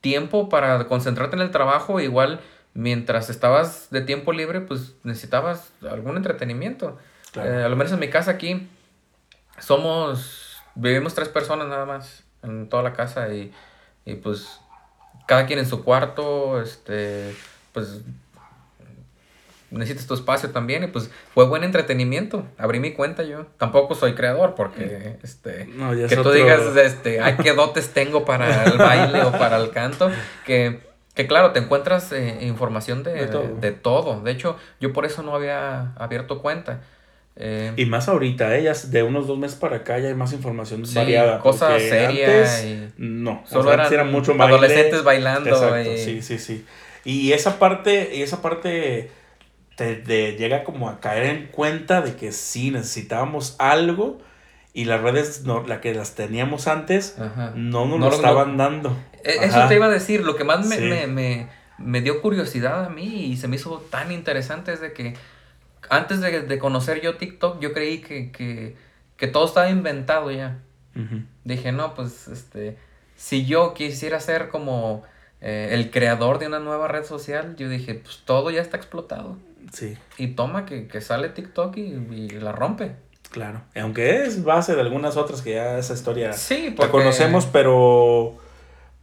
[0.00, 2.40] tiempo para concentrarte en el trabajo, igual
[2.74, 6.98] mientras estabas de tiempo libre, pues necesitabas algún entretenimiento.
[7.34, 8.68] Eh, a lo menos en mi casa aquí
[9.58, 13.52] somos, vivimos tres personas nada más en toda la casa y,
[14.04, 14.60] y pues
[15.26, 17.34] cada quien en su cuarto, este,
[17.72, 18.00] pues
[19.70, 22.46] necesitas tu espacio también y pues fue buen entretenimiento.
[22.56, 23.46] Abrí mi cuenta yo.
[23.58, 25.68] Tampoco soy creador porque este
[26.08, 30.10] que tú digas este, ay qué dotes tengo para el baile o para el canto
[30.44, 34.20] que que claro, te encuentras eh, información de, de, todo.
[34.20, 36.82] de, hecho, yo por eso no había abierto cuenta.
[37.34, 38.88] Eh, y más ahorita, ellas ¿eh?
[38.90, 41.40] de unos dos meses para acá ya hay más información variada.
[41.40, 42.64] Cosas serias.
[42.98, 45.50] no, solo eran, mucho adolescentes bailando.
[45.50, 46.64] Exacto, sí, sí, sí.
[47.04, 49.10] Y esa parte, y esa parte
[49.78, 54.18] te, llega como a caer en cuenta de que sí necesitábamos algo
[54.74, 57.16] y las redes, no, la que las teníamos antes,
[57.54, 58.96] no nos lo estaban dando.
[59.24, 63.36] E, eso te iba a decir, lo que más me, dio curiosidad a mí y
[63.36, 65.14] se me hizo tan interesante es de que
[65.90, 68.76] antes de, conocer yo TikTok, yo creí que,
[69.32, 70.58] todo estaba inventado ya.
[71.44, 72.76] Dije, no, pues, este,
[73.14, 75.04] si yo quisiera ser como
[75.40, 79.38] eh, el creador de una nueva red social, yo dije, pues todo ya está explotado.
[79.72, 79.96] Sí.
[80.16, 82.96] Y toma que, sale TikTok y, la rompe.
[83.30, 83.62] Claro.
[83.76, 88.38] Aunque es base de algunas otras que ya esa historia sí, la conocemos, pero,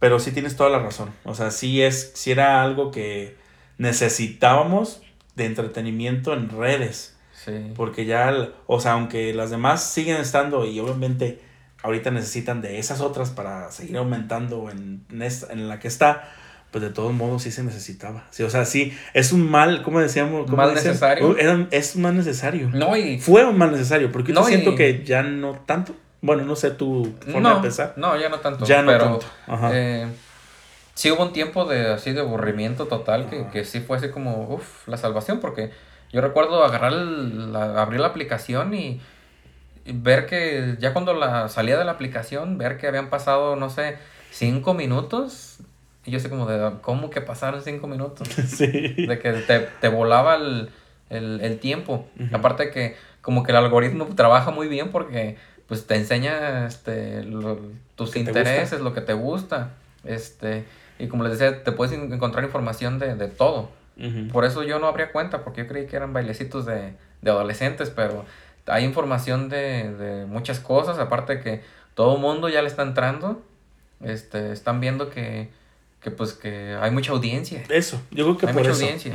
[0.00, 1.10] pero sí tienes toda la razón.
[1.24, 3.36] O sea, sí, es, sí era algo que
[3.78, 5.02] necesitábamos
[5.36, 7.16] de entretenimiento en redes.
[7.32, 7.72] Sí.
[7.76, 11.40] Porque ya, o sea, aunque las demás siguen estando y obviamente
[11.86, 16.28] ahorita necesitan de esas otras para seguir aumentando en, en, la que está,
[16.76, 18.24] pues de todos modos sí se necesitaba.
[18.28, 20.44] Sí, o sea, sí, es un mal, ¿cómo decíamos?
[20.44, 21.30] ¿Cómo mal necesario.
[21.30, 22.68] Uh, es un mal necesario.
[22.70, 23.18] No, y...
[23.18, 25.94] Fue un mal necesario, porque yo siento que ya no tanto.
[26.20, 27.94] Bueno, no sé tu forma de pensar.
[27.96, 28.66] No, ya no tanto.
[28.66, 29.24] Ya no tanto.
[29.72, 30.06] Eh,
[30.92, 34.46] sí hubo un tiempo de así de aburrimiento total que, que sí fue así como,
[34.46, 35.70] uff, la salvación, porque
[36.12, 39.00] yo recuerdo agarrar, la, abrir la aplicación y,
[39.86, 43.96] ver que ya cuando la salía de la aplicación, ver que habían pasado, no sé,
[44.30, 45.56] cinco minutos.
[46.06, 48.28] Y yo sé como de, ¿cómo que pasaron cinco minutos?
[48.46, 48.66] Sí.
[49.06, 50.70] De que te, te volaba el,
[51.10, 52.06] el, el tiempo.
[52.32, 57.26] Aparte que como que el algoritmo trabaja muy bien porque pues te enseña este,
[57.96, 59.70] tus intereses, lo que te gusta.
[60.04, 60.64] Este,
[61.00, 63.70] y como les decía, te puedes encontrar información de, de todo.
[64.30, 66.92] Por eso yo no habría cuenta, porque yo creí que eran bailecitos de,
[67.22, 68.26] de adolescentes, pero
[68.66, 71.62] hay información de, de muchas cosas, aparte que
[71.94, 73.42] todo el mundo ya le está entrando,
[74.02, 75.48] este, están viendo que,
[76.06, 77.64] que pues que hay mucha audiencia.
[77.68, 79.12] Eso, yo creo que hay mucha audiencia.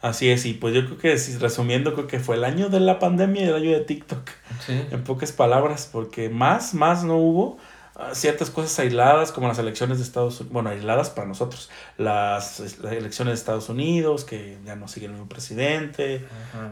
[0.00, 3.00] Así es, y pues yo creo que resumiendo, creo que fue el año de la
[3.00, 4.30] pandemia y el año de TikTok.
[4.64, 4.80] Sí.
[4.92, 7.58] En pocas palabras, porque más, más no hubo
[7.96, 11.68] ah, ciertas cosas aisladas como las elecciones de Estados Unidos, bueno, aisladas para nosotros,
[11.98, 16.24] las, elecciones de Estados Unidos, que ya no siguen un presidente,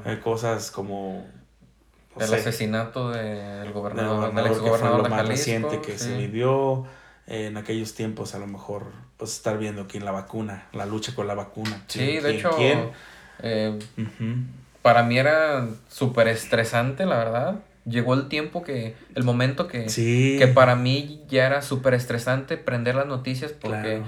[0.04, 1.26] Hay cosas como...
[2.16, 6.86] el asesinato del gobernador, del, gobernador más reciente que se vivió
[7.26, 11.26] en aquellos tiempos, a lo mejor, pues estar viendo quién la vacuna, la lucha con
[11.26, 11.84] la vacuna.
[11.88, 12.50] Sí, de hecho...
[13.42, 13.78] Eh,
[14.82, 17.60] para mí era súper estresante, la verdad.
[17.84, 22.94] Llegó el tiempo que, el momento que, que para mí ya era súper estresante prender
[22.94, 24.02] las noticias porque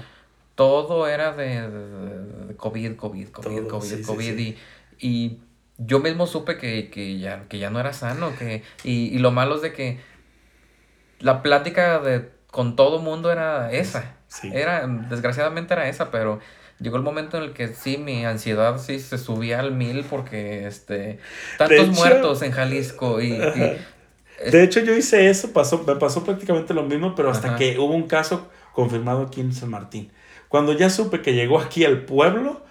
[0.55, 4.39] todo era de, COVID, COVID, COVID, COVID, COVID.
[4.39, 4.57] Y,
[4.99, 5.39] y
[5.77, 8.35] yo mismo supe que, ya, que ya no era sano.
[8.37, 9.99] Que, y, y lo malo es de que
[11.19, 14.13] la plática de, con todo mundo era esa.
[14.43, 16.39] Era, desgraciadamente era esa, pero
[16.79, 20.67] llegó el momento en el que sí, mi ansiedad sí se subía al mil porque,
[20.67, 21.17] este,
[21.57, 23.31] tantos muertos en Jalisco y...
[23.31, 27.95] de hecho, yo hice eso, pasó, me pasó prácticamente lo mismo, pero hasta que hubo
[27.95, 30.11] un caso confirmado aquí en San Martín.
[30.47, 32.63] Cuando ya supe que llegó aquí al pueblo,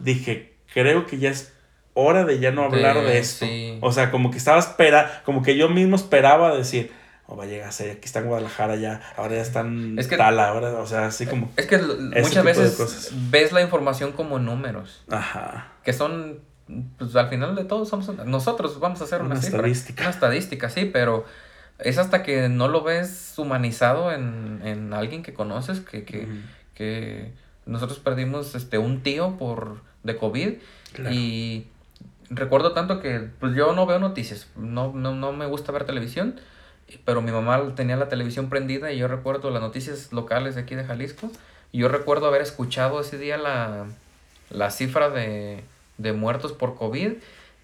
[0.00, 1.54] dije, creo que ya es
[1.94, 3.46] hora de ya no hablar de, esto.
[3.80, 6.92] O sea, como que estaba espera, como que yo mismo esperaba decir,
[7.30, 10.08] o va a llegar a ser, aquí está en Guadalajara ya, ahora ya están es
[10.08, 11.52] que, tal, ahora, o sea, así como...
[11.56, 15.04] Es que muchas veces ves la información como números.
[15.08, 15.68] Ajá.
[15.84, 16.40] Que son,
[16.98, 20.02] pues al final de todo somos, nosotros vamos a hacer una, estadística.
[20.02, 21.24] Una estadística, sí, pero
[21.78, 26.26] es hasta que no lo ves humanizado en, en alguien que conoces, que, que,
[26.74, 27.32] que
[27.64, 30.54] nosotros perdimos este un tío por de COVID
[31.12, 31.66] y
[32.28, 36.40] recuerdo tanto que pues yo no veo noticias, no, no, no me gusta ver televisión
[37.04, 40.74] pero mi mamá tenía la televisión prendida y yo recuerdo las noticias locales de aquí
[40.74, 41.30] de Jalisco.
[41.72, 43.86] Y yo recuerdo haber escuchado ese día la,
[44.50, 45.62] la cifra de,
[45.98, 47.12] de muertos por COVID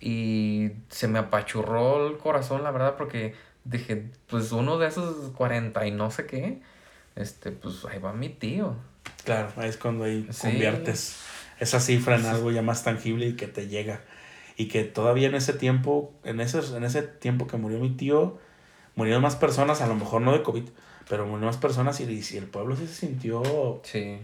[0.00, 3.34] y se me apachurró el corazón, la verdad, porque
[3.64, 6.60] dije, pues uno de esos 40 y no sé qué,
[7.16, 8.76] este, pues ahí va mi tío.
[9.24, 11.16] Claro, ahí es cuando ahí conviertes
[11.58, 14.02] esa cifra en algo ya más tangible y que te llega.
[14.56, 18.38] Y que todavía en ese tiempo, en ese, en ese tiempo que murió mi tío,
[18.96, 20.64] murieron más personas, a lo mejor no de COVID,
[21.08, 23.42] pero murieron más personas y, y el pueblo sí se sintió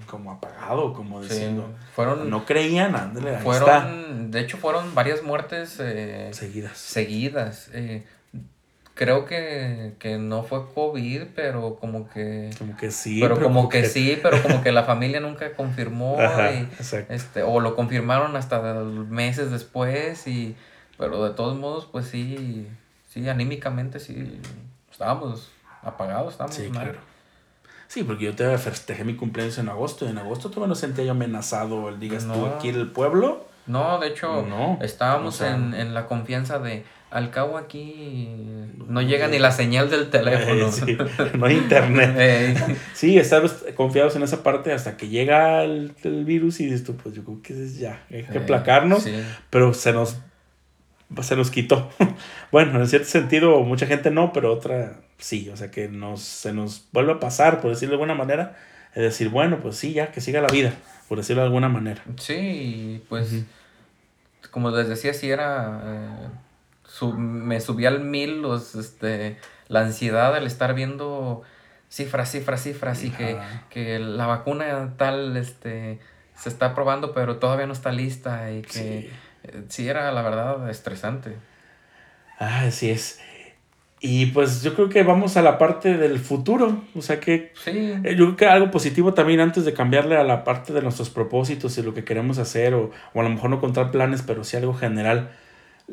[0.06, 1.70] como apagado, como diciendo.
[1.94, 6.76] Fueron, no creían, ándale, fueron, De hecho, fueron varias muertes eh, seguidas.
[6.78, 7.70] Seguidas.
[7.74, 8.04] Eh,
[8.94, 12.50] creo que, que, no fue COVID, pero como que...
[12.58, 13.20] Como que sí.
[13.20, 16.16] Pero, como que, sí, pero como que la familia nunca confirmó.
[17.10, 20.56] este, o lo confirmaron hasta meses después y...
[20.98, 22.68] Pero de todos modos, pues sí,
[23.12, 24.40] sí, anímicamente sí,
[24.90, 25.50] estábamos
[25.82, 26.94] apagados, estábamos sí, Claro.
[27.88, 30.74] Sí, porque yo te festejé mi cumpleaños en agosto y en agosto tú me lo
[30.74, 33.46] sentía yo amenazado, el digas tú aquí en el pueblo.
[33.66, 38.30] No, de hecho, no, estábamos en, en, la confianza de, al cabo aquí
[38.88, 40.70] no llega ni la señal del teléfono.
[41.38, 42.78] no hay internet.
[42.94, 46.96] sí, estábamos confiados en esa parte hasta que llega el, el virus y dices tú,
[46.96, 49.06] pues yo creo que es ya, hay que placarnos,
[49.50, 50.16] pero se nos
[51.20, 51.90] se nos quitó.
[52.52, 55.50] bueno, en cierto sentido, mucha gente no, pero otra sí.
[55.50, 58.56] O sea, que nos, se nos vuelve a pasar, por decirlo de alguna manera.
[58.94, 60.74] Es decir, bueno, pues sí, ya, que siga la vida,
[61.08, 62.02] por decirlo de alguna manera.
[62.18, 63.44] Sí, pues,
[64.50, 65.80] como les decía, sí era...
[65.84, 66.28] Eh,
[67.16, 71.42] me subía al mil los, este, la ansiedad al estar viendo
[71.88, 73.38] cifras, cifras, cifras y que,
[73.70, 76.00] que la vacuna tal este,
[76.36, 78.68] se está probando pero todavía no está lista y que...
[78.72, 79.10] Sí
[79.78, 81.36] era la verdad estresante.
[82.38, 83.20] Ah, así es.
[84.00, 86.82] Y pues yo creo que vamos a la parte del futuro.
[86.96, 87.70] O sea que Sí.
[88.02, 91.08] eh, yo creo que algo positivo también antes de cambiarle a la parte de nuestros
[91.10, 94.42] propósitos y lo que queremos hacer, o, o a lo mejor no contar planes, pero
[94.42, 95.30] sí algo general.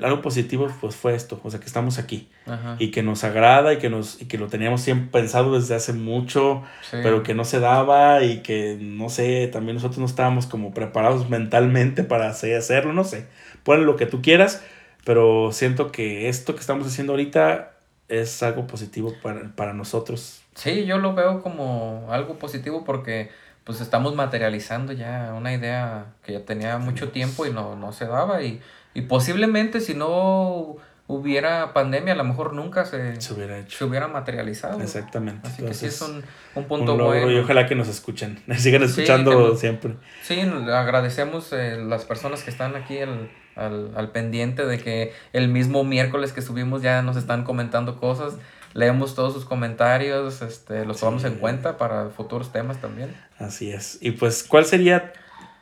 [0.01, 2.75] Algo positivo pues fue esto, o sea que estamos aquí Ajá.
[2.79, 5.93] y que nos agrada y que, nos, y que lo teníamos siempre pensado desde hace
[5.93, 6.97] mucho, Sí.
[7.03, 11.29] pero que no se daba y que no sé, también nosotros no estábamos como preparados
[11.29, 13.25] mentalmente para hacer- hacerlo, no sé.
[13.63, 14.63] Ponle lo que tú quieras,
[15.05, 17.71] pero siento que esto que estamos haciendo ahorita
[18.07, 20.41] es algo positivo para, para nosotros.
[20.55, 23.31] Sí, yo lo veo como algo positivo porque
[23.63, 28.05] pues estamos materializando ya una idea que ya tenía mucho tiempo y no, no se
[28.07, 28.59] daba y,
[28.93, 30.75] y posiblemente si no
[31.07, 33.77] hubiera pandemia a lo mejor nunca se, Se hubiera hecho.
[33.79, 34.79] se hubiera materializado.
[34.81, 35.47] Exactamente.
[35.47, 36.23] Así que sí es un,
[36.55, 37.31] un punto un bueno.
[37.31, 38.39] y ojalá que nos escuchen.
[38.57, 39.95] Sigan Sí, escuchando nos- siempre.
[40.23, 45.47] Sí, agradecemos eh, las personas que están aquí al, al, al pendiente de que el
[45.47, 48.35] mismo miércoles que subimos ya nos están comentando cosas.
[48.75, 53.15] Leemos todos sus comentarios, este, los tomamos en cuenta para futuros temas también.
[53.39, 53.97] Así es.
[53.99, 55.11] Y pues, ¿cuál sería,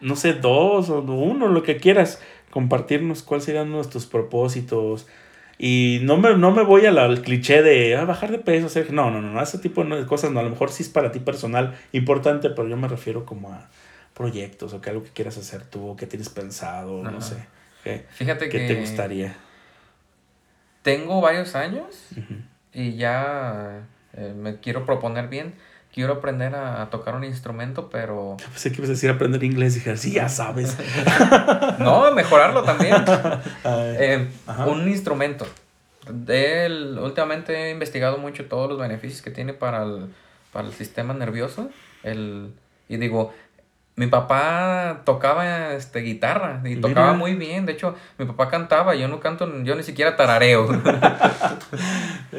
[0.02, 2.20] no sé, dos o uno, lo que quieras,
[2.58, 5.08] compartirnos cuáles serían nuestros propósitos?
[5.60, 8.68] Y no me, no me voy a la- al cliché de ah, bajar de peso,
[8.68, 8.92] hacer...
[8.94, 10.40] No, no, no, no, ese tipo de cosas no.
[10.40, 13.70] A lo mejor sí es para ti personal importante, pero yo me refiero como a
[14.14, 17.12] proyectos o que algo que quieras hacer tú o que tienes pensado, Ajá.
[17.12, 17.36] no sé.
[17.84, 19.36] ¿Qué, Fíjate qué que te gustaría?
[20.82, 21.88] tengo varios años
[22.74, 25.54] y ya eh, me quiero proponer bien.
[25.98, 29.76] Quiero aprender a, a tocar un instrumento, pero Pensé que ibas a decir aprender inglés
[29.76, 30.78] y dije, sí, ya sabes.
[31.80, 32.96] no, mejorarlo también.
[33.66, 34.28] Eh,
[34.68, 35.48] un instrumento.
[36.08, 40.14] Del- últimamente he investigado mucho todos los beneficios que tiene para el,
[40.54, 41.72] para el sistema nervioso.
[42.04, 42.54] El,
[42.88, 43.34] y digo,
[43.98, 46.82] mi papá tocaba este, guitarra y Mira.
[46.88, 47.66] tocaba muy bien.
[47.66, 50.70] De hecho, mi papá cantaba, yo no canto, yo ni siquiera tarareo.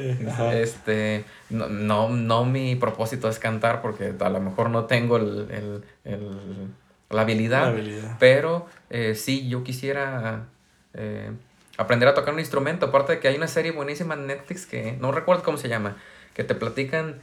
[0.53, 5.49] este, no, no, no mi propósito es cantar porque a lo mejor no tengo el,
[5.51, 6.69] el- el-
[7.11, 7.63] la habilidad.
[7.63, 8.17] La habilidad.
[8.21, 10.45] Pero eh, sí, yo quisiera
[10.95, 11.31] eh,
[11.77, 12.87] aprender a tocar un instrumento.
[12.87, 15.97] Aparte de que hay una serie buenísima en Netflix que no recuerdo cómo se llama,
[16.35, 17.17] que te platican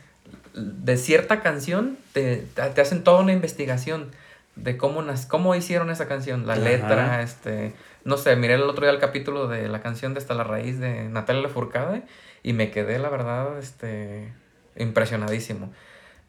[0.56, 4.10] de cierta canción, te, te hacen toda una investigación
[4.56, 6.62] de cómo, cómo hicieron esa canción, la Ajá.
[6.64, 10.34] letra, este, no sé, miré el otro día el capítulo de la canción de Hasta
[10.34, 12.04] la Raíz de Natalia Lafourcade
[12.44, 14.32] y me quedé, la verdad, este,
[14.78, 15.74] impresionadísimo.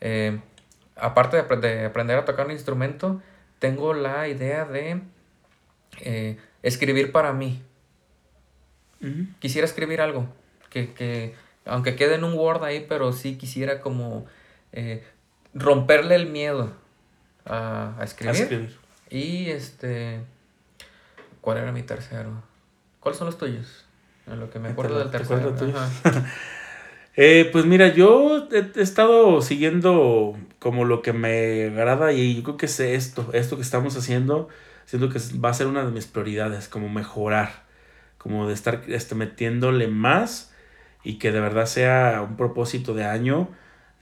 [0.00, 0.40] Eh,
[0.96, 3.20] aparte de, apre- de aprender a tocar un instrumento,
[3.58, 5.00] tengo la idea de
[6.00, 7.62] eh, escribir para mí.
[9.38, 10.26] Quisiera escribir algo
[10.70, 11.34] que, que
[11.64, 14.26] aunque quede en un Word ahí, pero sí quisiera como
[14.72, 15.04] eh,
[15.54, 16.72] romperle el miedo
[17.46, 18.76] a, a A escribir.
[19.09, 20.20] Y este,
[21.40, 22.30] ¿cuál era mi tercero?
[23.00, 23.85] ¿Cuáles son los tuyos?
[24.26, 25.54] En lo que me ¿Te acuerdo del tercero.
[27.18, 32.56] Eh, pues mira, yo he, estado siguiendo como lo que me agrada y yo creo
[32.59, 34.50] que es esto, esto que estamos haciendo,
[34.85, 37.64] siento que va a ser una de mis prioridades, como mejorar,
[38.18, 40.52] como de estar este, metiéndole más
[41.04, 43.48] y que de verdad sea un propósito de año,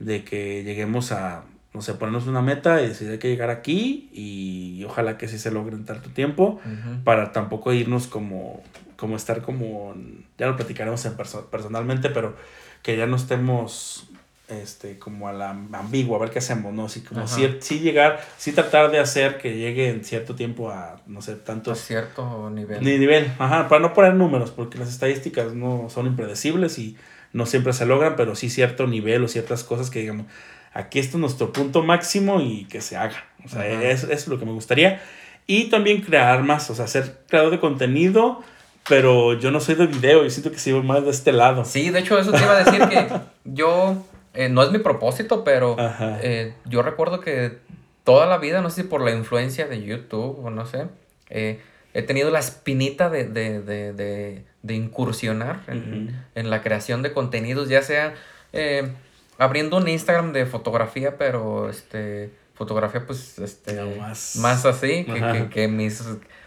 [0.00, 4.08] de que lleguemos a, no sé, ponernos una meta y decir hay que llegar aquí
[4.12, 6.60] y ojalá que sí se logre en tanto tiempo
[7.02, 8.62] para tampoco irnos como,
[8.96, 9.94] como estar como,
[10.38, 12.36] ya lo platicaremos en perso- personalmente, pero
[12.82, 14.08] que ya no estemos
[14.48, 16.84] este, como a la ambigua, a ver qué hacemos, ¿no?
[16.84, 21.00] Así como sí, sí llegar, sí tratar de hacer que llegue en cierto tiempo a,
[21.06, 21.80] no sé, A tantos...
[21.80, 22.84] cierto nivel.
[22.84, 26.96] Ni nivel, ajá, para no poner números, porque las estadísticas no son impredecibles y
[27.32, 30.26] no siempre se logran, pero sí cierto nivel o ciertas cosas que digamos,
[30.74, 33.24] aquí está nuestro punto máximo y que se haga.
[33.44, 35.00] O sea, eso, eso es lo que me gustaría.
[35.46, 38.42] Y también crear más, o sea, ser creador de contenido,
[38.88, 41.64] pero yo no soy de video, yo siento que sigo más de este lado.
[41.64, 43.08] Sí, de hecho eso te iba a decir que
[43.44, 45.76] yo, eh, no es mi propósito, pero
[46.22, 47.58] eh, yo recuerdo que
[48.04, 50.86] toda la vida, no sé si por la influencia de YouTube o no sé,
[51.30, 51.60] eh,
[51.94, 56.16] he tenido la espinita de, de, de, de, de incursionar en, Ujú.
[56.34, 58.14] en la creación de contenidos, ya sea
[58.52, 58.92] eh,
[59.38, 65.48] abriendo un Instagram de fotografía, pero este fotografía pues este más- más así que, que,
[65.48, 66.02] que mis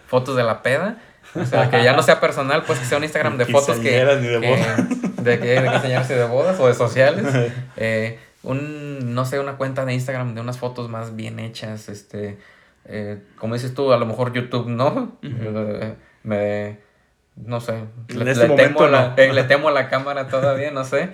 [0.07, 0.97] fotos de la peda.
[1.35, 3.89] O sea, que ya no sea personal, pues que sea un Instagram de fotos que,
[4.21, 7.25] ni de que- de que de quinceañeras y de bodas o de sociales.
[7.75, 12.37] Eh, un, no sé, una cuenta de Instagram de unas fotos más bien hechas, este,
[12.85, 16.79] eh, como dices tú, a lo mejor YouTube no, Eh, me,
[17.35, 17.73] no sé,
[18.07, 21.09] le, este le temo la, eh, le temo a la cámara todavía, no sé,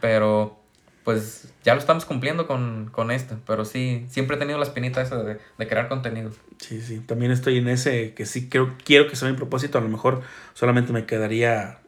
[0.00, 0.58] pero
[1.04, 5.02] pues ya lo estamos cumpliendo con, con esto, pero sí, siempre he tenido la espinita
[5.02, 6.30] esa de, de crear contenido.
[6.58, 9.82] Sí, sí, también estoy en ese que sí quiero, quiero que sea mi propósito, a
[9.82, 10.22] lo mejor
[10.54, 11.78] solamente me quedaría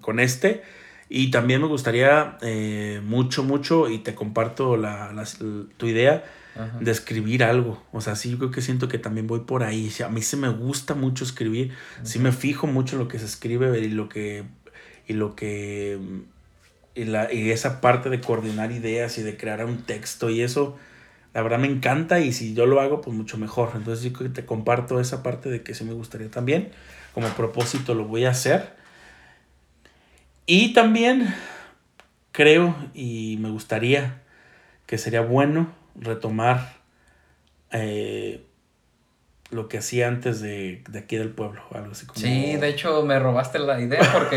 [0.00, 0.62] con este
[1.08, 5.24] Y también me gustaría eh, mucho, mucho, y te comparto la, la-
[5.76, 6.24] tu idea,
[6.56, 6.78] Ajá.
[6.80, 7.80] de escribir algo.
[7.92, 9.90] O sea, sí, yo creo que siento que también voy por ahí.
[9.90, 11.72] Sí, A mí se me gusta mucho escribir.
[12.02, 14.44] Sí me fijo mucho en lo que se escribe y lo que...
[15.06, 15.98] Y lo que...
[16.94, 20.76] Y, la, y esa parte de coordinar ideas y de crear un texto y eso,
[21.32, 23.72] la verdad me encanta y si yo lo hago, pues mucho mejor.
[23.74, 26.70] Entonces yo te comparto esa parte de que sí me gustaría también.
[27.12, 28.74] Como propósito lo voy a hacer.
[30.46, 31.34] Y también
[32.32, 34.22] creo y me gustaría
[34.86, 36.74] que sería bueno retomar
[37.70, 38.43] eh,
[39.50, 42.18] lo que hacía antes de, de aquí del pueblo, algo así como...
[42.18, 44.36] Sí, de hecho me robaste la idea porque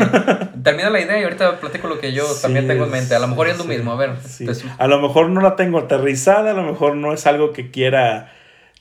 [0.62, 3.14] termina la idea y ahorita platico lo que yo Sí, también tengo en mente.
[3.14, 4.16] A lo mejor es lo mismo, a ver.
[4.24, 4.44] sí.
[4.44, 7.70] pues, A lo mejor no la tengo aterrizada, a lo mejor no es algo que
[7.70, 8.32] quiera,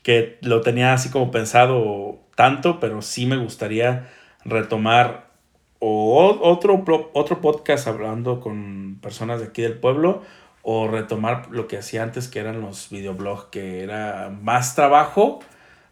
[0.03, 4.07] que lo tenía así como pensado tanto, pero sí me gustaría
[4.45, 5.27] retomar
[5.79, 10.23] o otro, otro podcast hablando con personas de aquí del pueblo
[10.61, 15.39] o retomar lo que hacía antes que eran los videoblogs, que era más trabajo,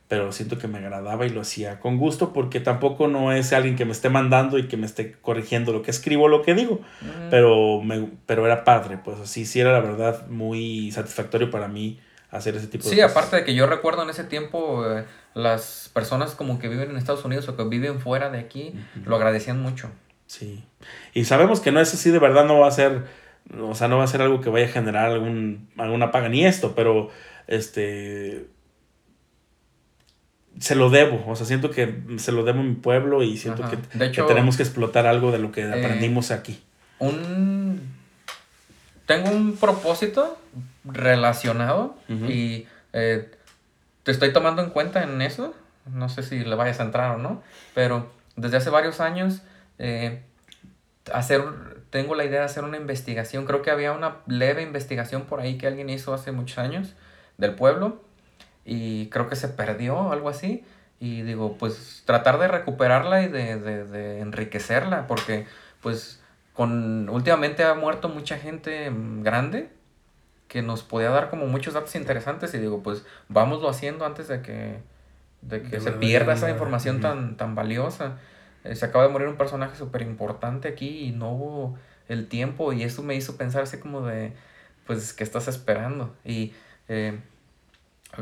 [0.08, 3.76] pero siento que me agradaba y lo hacía con gusto porque tampoco no es alguien
[3.76, 6.80] que me esté mandando y que me esté corrigiendo lo que escribo, lo que digo
[7.32, 12.00] pero me pero era padre pues así sí era la verdad muy satisfactorio para mí
[12.30, 13.12] hacer ese tipo de Sí, cosas.
[13.12, 16.98] aparte de que yo recuerdo en ese tiempo eh, las personas como que viven en
[16.98, 18.74] Estados Unidos o que viven fuera de aquí
[19.06, 19.90] lo agradecían mucho.
[20.28, 20.64] sí.
[21.16, 23.06] Y sabemos que no es así de verdad no va a ser
[23.60, 26.46] o sea no va a ser algo que vaya a generar algún alguna paga ni
[26.46, 27.10] esto pero
[27.48, 28.48] este
[30.60, 33.64] se lo debo o sea siento que se lo debo a mi pueblo y siento
[33.64, 33.72] Ajá.
[33.72, 36.64] que, De que hecho, tenemos que explotar algo de lo que eh, aprendimos aquí
[37.00, 37.96] Un
[39.06, 40.38] tengo un propósito
[40.84, 43.30] relacionado y eh,
[44.04, 45.54] te estoy tomando en cuenta en eso.
[45.86, 47.44] No sé si le vayas a entrar o no,
[47.74, 49.42] pero desde hace varios años
[49.78, 50.24] eh,
[51.14, 51.44] hacer,
[51.90, 53.46] tengo la idea de hacer una investigación.
[53.46, 56.94] Creo que había una leve investigación por ahí que alguien hizo hace muchos años
[57.38, 58.02] del pueblo
[58.66, 60.66] y creo que se perdió, algo así.
[61.00, 65.46] Y digo, pues tratar de recuperarla y de, de, de enriquecerla, porque
[65.82, 66.22] pues
[66.54, 69.70] con últimamente ha muerto mucha gente mm, grande
[70.48, 74.42] que nos podía dar como muchos datos interesantes y digo, pues vámoslo haciendo antes de
[74.42, 74.80] que,
[75.42, 78.18] de que De se pierda esa información tan, tan valiosa.
[78.64, 82.72] Eh, se acaba de morir un personaje súper importante aquí y no hubo el tiempo
[82.74, 84.34] y eso me hizo pensar así como de,
[84.88, 86.16] pues, ¿qué estás esperando?
[86.24, 86.54] Y
[86.88, 87.20] eh,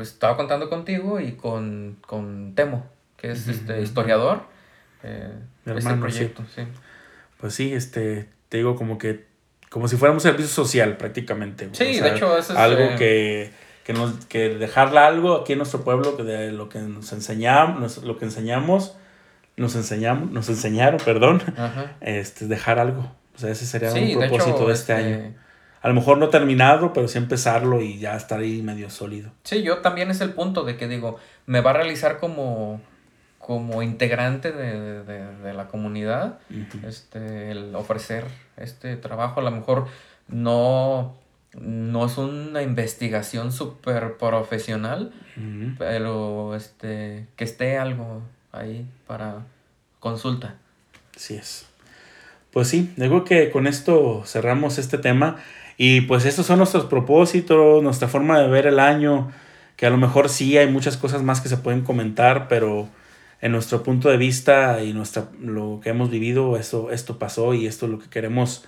[0.02, 2.86] estaba contando contigo y con, con Temo,
[3.16, 4.42] que es este historiador.
[5.02, 5.32] eh,
[5.64, 5.96] Mi este sí.
[5.96, 6.62] proyecto, sí.
[7.40, 9.26] pues sí este te digo como que
[9.70, 13.50] como si fuéramos servicio social prácticamente Sí, O de hecho, eso es, algo eh, que,
[13.84, 17.80] que, nos, que dejarla algo aquí en nuestro pueblo que de lo que nos enseñamos,
[17.80, 18.94] nos- lo que enseñamos,
[19.56, 21.96] nos enseñamos, nos enseñaron, perdón, Ajá.
[22.00, 23.10] este, dejar algo.
[23.34, 25.34] O sea, ese sería Sí, un de propósito hecho, de este, este, año.
[25.84, 29.30] A lo mejor no terminado, pero sí empezarlo y ya estar ahí medio sólido.
[29.44, 32.80] Sí, yo también es el punto de que digo, me va a realizar como,
[33.38, 36.38] como integrante de, de- de la comunidad,
[36.86, 38.24] este, el ofrecer
[38.56, 39.40] este trabajo.
[39.40, 39.86] A lo mejor
[40.26, 41.14] no,
[41.60, 45.12] no es una investigación súper profesional,
[45.78, 48.22] pero este, que esté algo
[48.52, 49.40] ahí para
[50.00, 50.54] consulta.
[51.14, 51.66] Así es.
[52.52, 55.36] Pues sí, digo que con esto cerramos este tema.
[55.76, 59.30] Y pues estos son nuestros propósitos, nuestra forma de ver el año,
[59.76, 62.88] que a lo mejor sí hay muchas cosas más que se pueden comentar, pero
[63.40, 67.66] en nuestro punto de vista y nuestra, lo que hemos vivido, esto, esto pasó y
[67.66, 68.64] esto es lo que queremos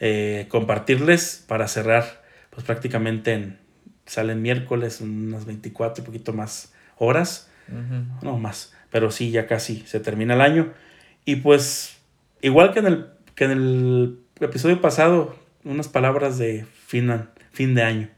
[0.00, 3.58] eh, compartirles para cerrar, pues prácticamente en,
[4.06, 7.48] salen miércoles, unas 24, un poquito más horas
[8.22, 10.72] no más, pero sí, ya casi se termina el año.
[11.24, 11.96] Y pues,
[12.42, 17.82] igual que en el, que en el episodio pasado, unas palabras de fin, fin de
[17.82, 18.08] año.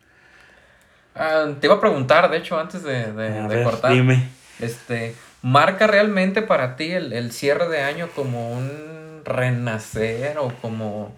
[1.14, 3.92] Ah, te iba a preguntar, de hecho, antes de, de- A de ver, cortar.
[3.92, 4.28] dime.
[4.61, 11.14] Este, ¿marca realmente para ti el, el cierre de año como un renacer o como,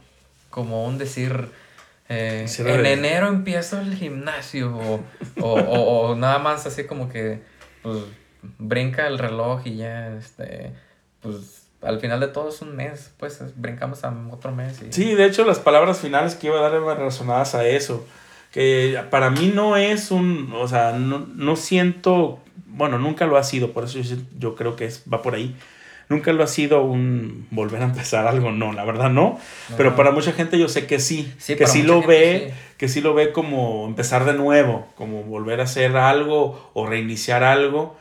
[0.50, 1.48] como un decir,
[2.08, 5.04] eh, en de- enero empiezo el gimnasio o,
[5.40, 7.40] o, o- o nada más así como que
[7.82, 7.98] pues,
[8.58, 10.72] brinca el reloj y ya, este,
[11.20, 14.80] pues al final de todo es un mes, pues es- brincamos a otro mes.
[14.82, 18.06] Y, Sí, de hecho, las palabras finales que iba a dar eran relacionadas a eso.
[18.52, 23.44] Que para mí no es un, o sea, no, no siento, bueno, nunca lo ha
[23.44, 23.98] sido, por eso
[24.38, 25.54] yo, creo que es, va por ahí.
[26.08, 29.38] Nunca lo ha sido un volver a empezar algo, no, la verdad no.
[29.76, 32.74] Pero para mucha gente yo sé que sí, Sí, que sí lo ve, sí.
[32.78, 37.44] que sí lo ve como empezar de nuevo, como volver a hacer algo o reiniciar
[37.44, 37.98] algo.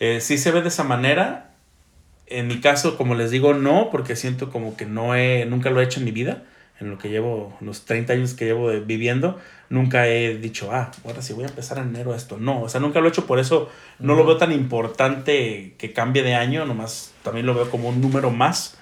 [0.00, 1.45] Eh, sí se ve de esa manera.
[2.26, 5.80] En mi caso, como les digo, no, porque siento como que no he, nunca lo
[5.80, 6.42] he hecho en mi vida,
[6.80, 9.38] en lo que llevo, los 30 años que llevo viviendo,
[9.70, 12.36] nunca he dicho, ah, ahora sí voy a empezar en enero esto.
[12.38, 15.92] No, o sea, nunca lo he hecho, por eso no lo veo tan importante que
[15.92, 18.76] cambie de año, nomás también lo veo como un número más,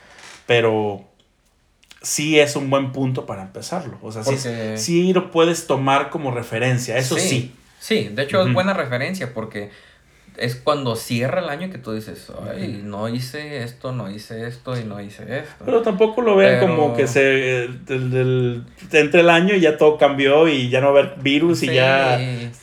[0.47, 1.05] pero
[2.03, 3.99] sí es un buen punto para empezarlo.
[4.03, 4.25] O sea,
[4.77, 7.55] sí, lo puedes tomar como referencia, eso sí.
[7.79, 9.71] Sí, de hecho es buena referencia porque
[10.37, 14.79] es cuando cierra el año que tú dices, ay, no hice esto, no hice esto
[14.79, 15.65] y no hice esto.
[15.65, 17.65] Pero tampoco lo vean como que se
[18.93, 21.73] entre el año y ya todo cambió y ya no va a haber virus y
[21.73, 22.19] ya,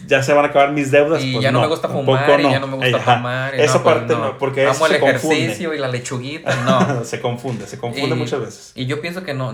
[0.05, 1.23] ya se van a acabar mis deudas.
[1.23, 3.55] Y pues ya no, me gusta fumar y ya no me gusta fumar.
[3.55, 7.03] Esa pues parte no, porque Amo el ejercicio y la lechuguita, no.
[7.05, 8.71] se confunde, se confunde muchas veces.
[8.75, 9.53] Y yo pienso que no,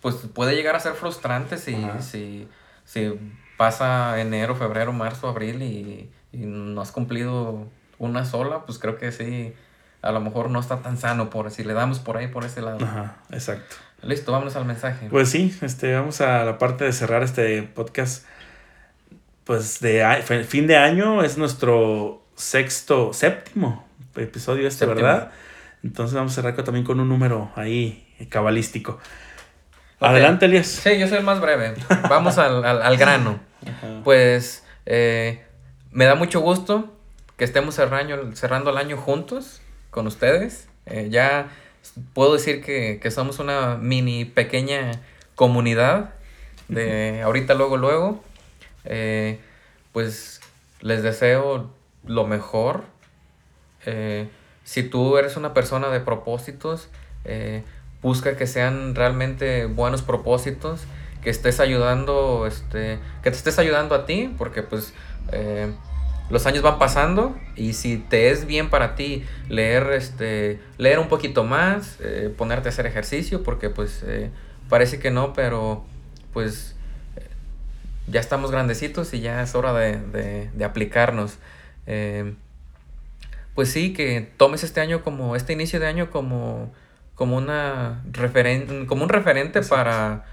[0.00, 2.48] pues puede llegar a ser frustrante si, si,
[2.84, 3.12] si
[3.56, 7.66] pasa enero, febrero, marzo, abril y y no has cumplido
[7.98, 9.54] una sola, pues creo que sí,
[10.00, 12.62] a lo mejor no está tan sano por si le damos por ahí, por ese
[12.62, 12.84] lado.
[12.84, 13.76] Ajá, exacto.
[14.02, 15.08] Listo, vámonos al mensaje.
[15.08, 18.26] Pues sí, este, vamos a la parte de cerrar este podcast.
[19.44, 20.04] Pues de
[20.46, 25.30] fin de año es nuestro sexto, séptimo episodio este, ¿verdad?
[25.82, 28.98] Entonces vamos a cerrar también con un número ahí cabalístico.
[30.00, 30.66] Adelante, Elias.
[30.66, 31.74] Sí, yo soy el más breve.
[32.08, 33.38] Vamos al, al, grano.
[34.02, 35.44] Pues eh,
[35.92, 36.90] me da mucho gusto
[37.36, 40.68] que estemos cerrando, cerrando el año juntos con ustedes.
[40.86, 41.50] Eh, ya
[42.14, 44.92] puedo decir que, somos una mini pequeña
[45.34, 46.14] comunidad
[46.68, 48.24] de ahorita, luego, luego.
[48.84, 49.38] Eh,
[49.92, 50.40] pues
[50.80, 51.70] les deseo
[52.06, 52.84] lo mejor.
[53.84, 54.28] Eh,
[54.64, 56.88] si tú eres una persona de propósitos,
[58.00, 60.82] busca que sean realmente buenos propósitos,
[61.22, 64.92] que estés ayudando, este, que te estés ayudando a ti, porque pues
[65.30, 65.72] eh,
[66.30, 71.08] los años van pasando y si te es bien para ti leer, este, leer un
[71.08, 74.30] poquito más, eh, ponerte a hacer ejercicio, porque pues eh,
[74.68, 75.84] parece que no, pero
[76.32, 76.74] pues
[78.06, 81.38] ya estamos grandecitos y ya es hora de, aplicarnos.
[83.54, 86.72] pues sí, que tomes este año como, este inicio de año como,
[87.14, 90.24] como, una referen como un referente para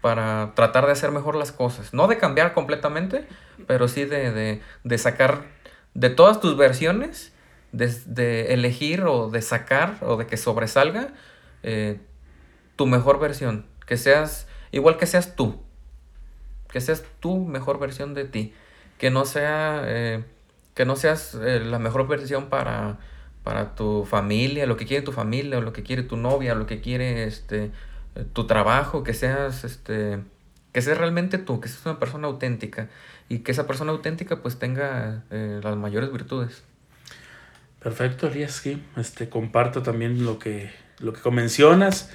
[0.00, 1.92] para tratar de hacer mejor las cosas.
[1.92, 3.26] No de cambiar completamente,
[3.66, 4.60] pero sí de,
[4.98, 5.44] sacar
[5.94, 7.32] de todas tus versiones,
[7.72, 11.08] de, elegir o de sacar o de que sobresalga
[11.62, 11.98] eh,
[12.76, 13.66] tu mejor versión.
[13.86, 15.62] Que seas, igual que seas tú.
[16.70, 18.54] Que seas tu mejor versión de ti.
[18.98, 20.24] Que no sea, eh,
[20.74, 22.98] que no seas eh, la mejor versión para,
[23.42, 26.66] para tu familia, lo que quiere tu familia, o lo que quiere tu novia, lo
[26.66, 27.70] que quiere este,
[28.32, 30.20] tu trabajo, que seas, este,
[30.72, 32.88] que seas realmente tú, que seas una persona auténtica
[33.28, 36.62] y que esa persona auténtica pues tenga eh, las mayores virtudes.
[37.80, 38.62] Perfecto, Elías,
[38.96, 42.10] este, comparto también lo que, lo que mencionas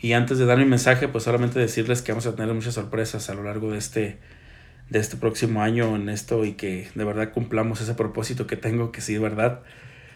[0.00, 3.30] y antes de dar mi mensaje pues solamente decirles que vamos a tener muchas sorpresas
[3.30, 4.18] a lo largo de este,
[4.90, 8.92] de este próximo año en esto y que de verdad cumplamos ese propósito que tengo,
[8.92, 9.60] que sí, de verdad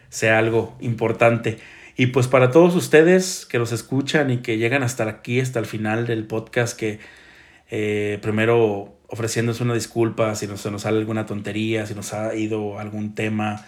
[0.08, 1.58] sea algo importante.
[2.00, 5.66] Y pues para todos ustedes que los escuchan y que llegan hasta aquí, hasta el
[5.66, 7.00] final del podcast, que
[7.70, 12.78] eh, primero ofreciéndose una disculpa si se nos sale alguna tontería, si nos ha ido
[12.78, 13.66] algún tema,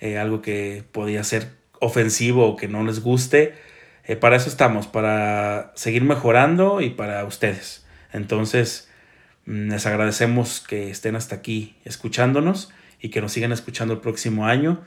[0.00, 3.54] eh, algo que podía ser ofensivo o que no les guste.
[4.04, 7.84] Eh, para eso estamos, para seguir mejorando y para ustedes.
[8.12, 8.88] Entonces,
[9.46, 12.70] mm, les agradecemos que estén hasta aquí escuchándonos
[13.00, 14.82] y que nos sigan escuchando el próximo año.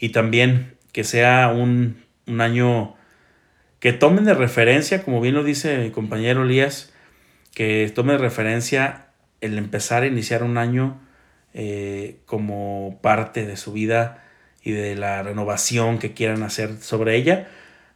[0.00, 2.94] Y también que sea un un año
[3.80, 6.92] que tomen de referencia, como bien lo dice mi compañero Elías,
[7.54, 9.06] que tomen de referencia
[9.40, 11.00] el empezar a iniciar un año
[11.52, 14.24] eh, como parte de su vida
[14.62, 17.48] y de la renovación que quieran hacer sobre ella,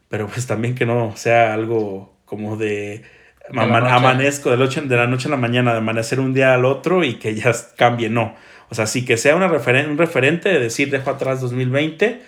[0.09, 3.05] pero pues también que no sea algo como de,
[3.51, 7.15] amanezco de, de la noche a la mañana, de amanecer un día al otro y
[7.15, 8.35] que ya cambie, no.
[8.69, 12.21] O sea, sí que sea una referen un referente de decir, dejo atrás 2020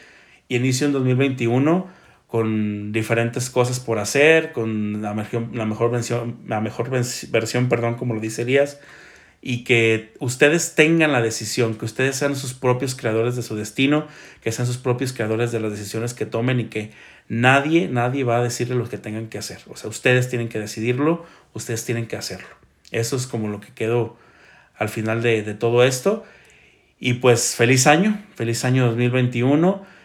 [0.51, 1.89] y inicio en 2021
[2.27, 5.15] con diferentes cosas por hacer, con la,
[5.53, 8.81] la mejor versión, la mejor versión, perdón, como lo dice Elías,
[9.41, 14.07] y que ustedes tengan la decisión, que ustedes sean sus propios creadores de su destino,
[14.43, 16.91] que sean sus propios creadores de las decisiones que tomen y que
[17.29, 19.59] nadie, nadie va a decirle lo que tengan que hacer.
[19.69, 22.49] O sea, ustedes tienen que decidirlo, ustedes tienen que hacerlo.
[22.91, 24.17] Eso es como lo que quedó
[24.77, 26.25] al final de, de todo esto.
[26.99, 30.00] Y pues feliz año, feliz año 2021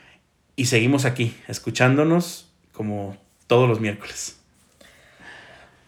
[0.56, 4.39] y seguimos aquí, escuchándonos como todos los miércoles.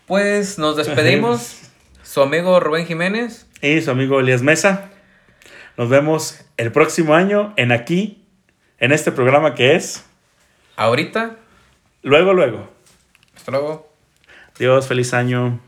[0.06, 1.62] Pues nos despedimos.
[2.04, 3.48] su amigo Rubén Jiménez.
[3.62, 4.90] Y su amigo Elías Mesa.
[5.76, 8.24] Nos vemos el próximo año en aquí,
[8.80, 10.06] en este programa que es...
[10.76, 11.36] Ahorita.
[12.04, 12.70] Luego, luego.
[13.36, 13.92] Hasta luego.
[14.58, 15.60] Dios, feliz año.